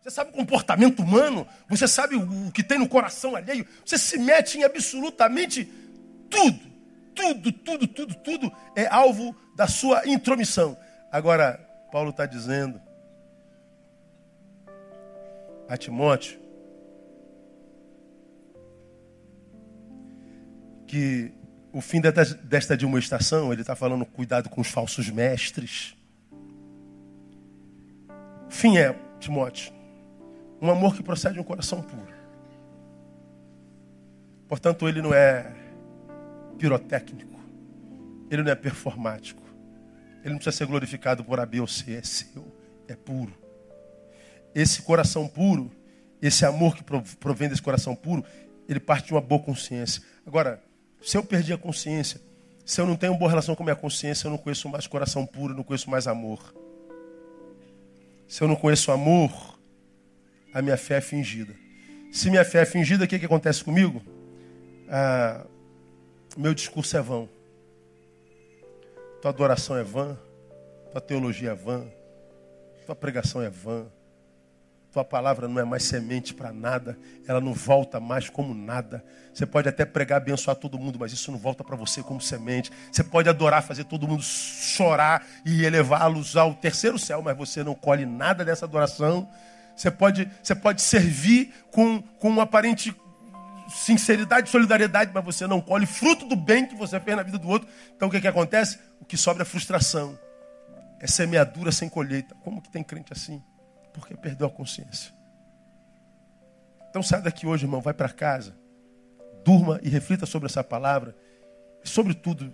[0.00, 4.16] Você sabe o comportamento humano, você sabe o que tem no coração alheio, você se
[4.16, 5.66] mete em absolutamente
[6.30, 6.72] tudo.
[7.14, 10.74] Tudo, tudo, tudo, tudo é alvo da sua intromissão.
[11.10, 11.60] Agora,
[11.92, 12.80] Paulo está dizendo
[15.68, 16.40] a Timóteo
[20.86, 21.32] que
[21.72, 25.96] o fim desta demonstração, ele está falando cuidado com os falsos mestres
[28.52, 29.72] fim é, Timóteo,
[30.60, 32.12] Um amor que procede de um coração puro.
[34.46, 35.52] Portanto, ele não é
[36.58, 37.40] pirotécnico.
[38.30, 39.42] Ele não é performático.
[40.20, 41.94] Ele não precisa ser glorificado por A, B ou C.
[41.94, 42.46] É seu.
[42.86, 43.34] É puro.
[44.54, 45.70] Esse coração puro,
[46.20, 46.84] esse amor que
[47.18, 48.24] provém desse coração puro,
[48.68, 50.02] ele parte de uma boa consciência.
[50.26, 50.62] Agora,
[51.02, 52.20] se eu perdi a consciência,
[52.64, 54.86] se eu não tenho uma boa relação com a minha consciência, eu não conheço mais
[54.86, 56.54] coração puro, eu não conheço mais amor.
[58.28, 59.58] Se eu não conheço amor,
[60.54, 61.54] a minha fé é fingida.
[62.10, 64.02] Se minha fé é fingida, o que, que acontece comigo?
[64.88, 65.44] Ah,
[66.36, 67.28] meu discurso é vão.
[69.20, 70.16] Tua adoração é vã.
[70.90, 71.86] Tua teologia é vã.
[72.86, 73.86] Tua pregação é vã.
[74.92, 79.02] Tua palavra não é mais semente para nada, ela não volta mais como nada.
[79.32, 82.70] Você pode até pregar, abençoar todo mundo, mas isso não volta para você como semente.
[82.90, 87.74] Você pode adorar, fazer todo mundo chorar e elevá-los ao terceiro céu, mas você não
[87.74, 89.26] colhe nada dessa adoração.
[89.74, 92.94] Você pode, você pode servir com, com uma aparente
[93.70, 97.48] sinceridade solidariedade, mas você não colhe fruto do bem que você fez na vida do
[97.48, 97.66] outro.
[97.96, 98.78] Então o que, que acontece?
[99.00, 100.18] O que sobra é frustração.
[101.00, 102.34] É semeadura sem colheita.
[102.44, 103.42] Como que tem crente assim?
[103.92, 105.12] Porque perdeu a consciência.
[106.88, 108.54] Então sai daqui hoje, irmão, vai para casa,
[109.44, 111.16] durma e reflita sobre essa palavra.
[111.82, 112.52] E, sobretudo,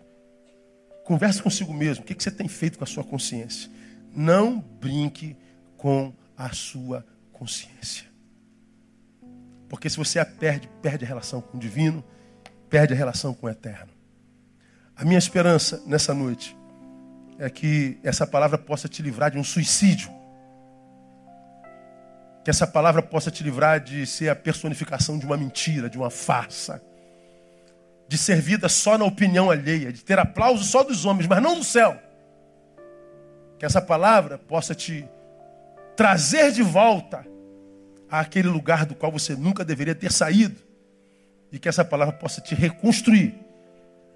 [1.04, 2.04] converse consigo mesmo.
[2.04, 3.70] O que, que você tem feito com a sua consciência?
[4.14, 5.36] Não brinque
[5.76, 8.06] com a sua consciência.
[9.68, 12.02] Porque se você a perde, perde a relação com o divino,
[12.70, 13.92] perde a relação com o eterno.
[14.96, 16.56] A minha esperança nessa noite
[17.38, 20.10] é que essa palavra possa te livrar de um suicídio
[22.48, 26.08] que essa palavra possa te livrar de ser a personificação de uma mentira, de uma
[26.08, 26.82] farsa.
[28.08, 31.58] De ser vida só na opinião alheia, de ter aplauso só dos homens, mas não
[31.58, 32.00] do céu.
[33.58, 35.06] Que essa palavra possa te
[35.94, 37.22] trazer de volta
[38.10, 40.56] àquele lugar do qual você nunca deveria ter saído.
[41.52, 43.34] E que essa palavra possa te reconstruir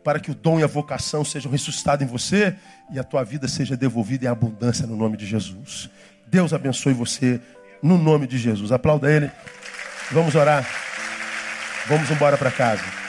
[0.03, 2.57] para que o dom e a vocação sejam ressuscitados em você
[2.91, 5.91] e a tua vida seja devolvida em abundância no nome de Jesus.
[6.26, 7.39] Deus abençoe você
[7.83, 8.70] no nome de Jesus.
[8.70, 9.30] Aplauda ele.
[10.11, 10.64] Vamos orar.
[11.89, 13.01] Vamos embora para casa.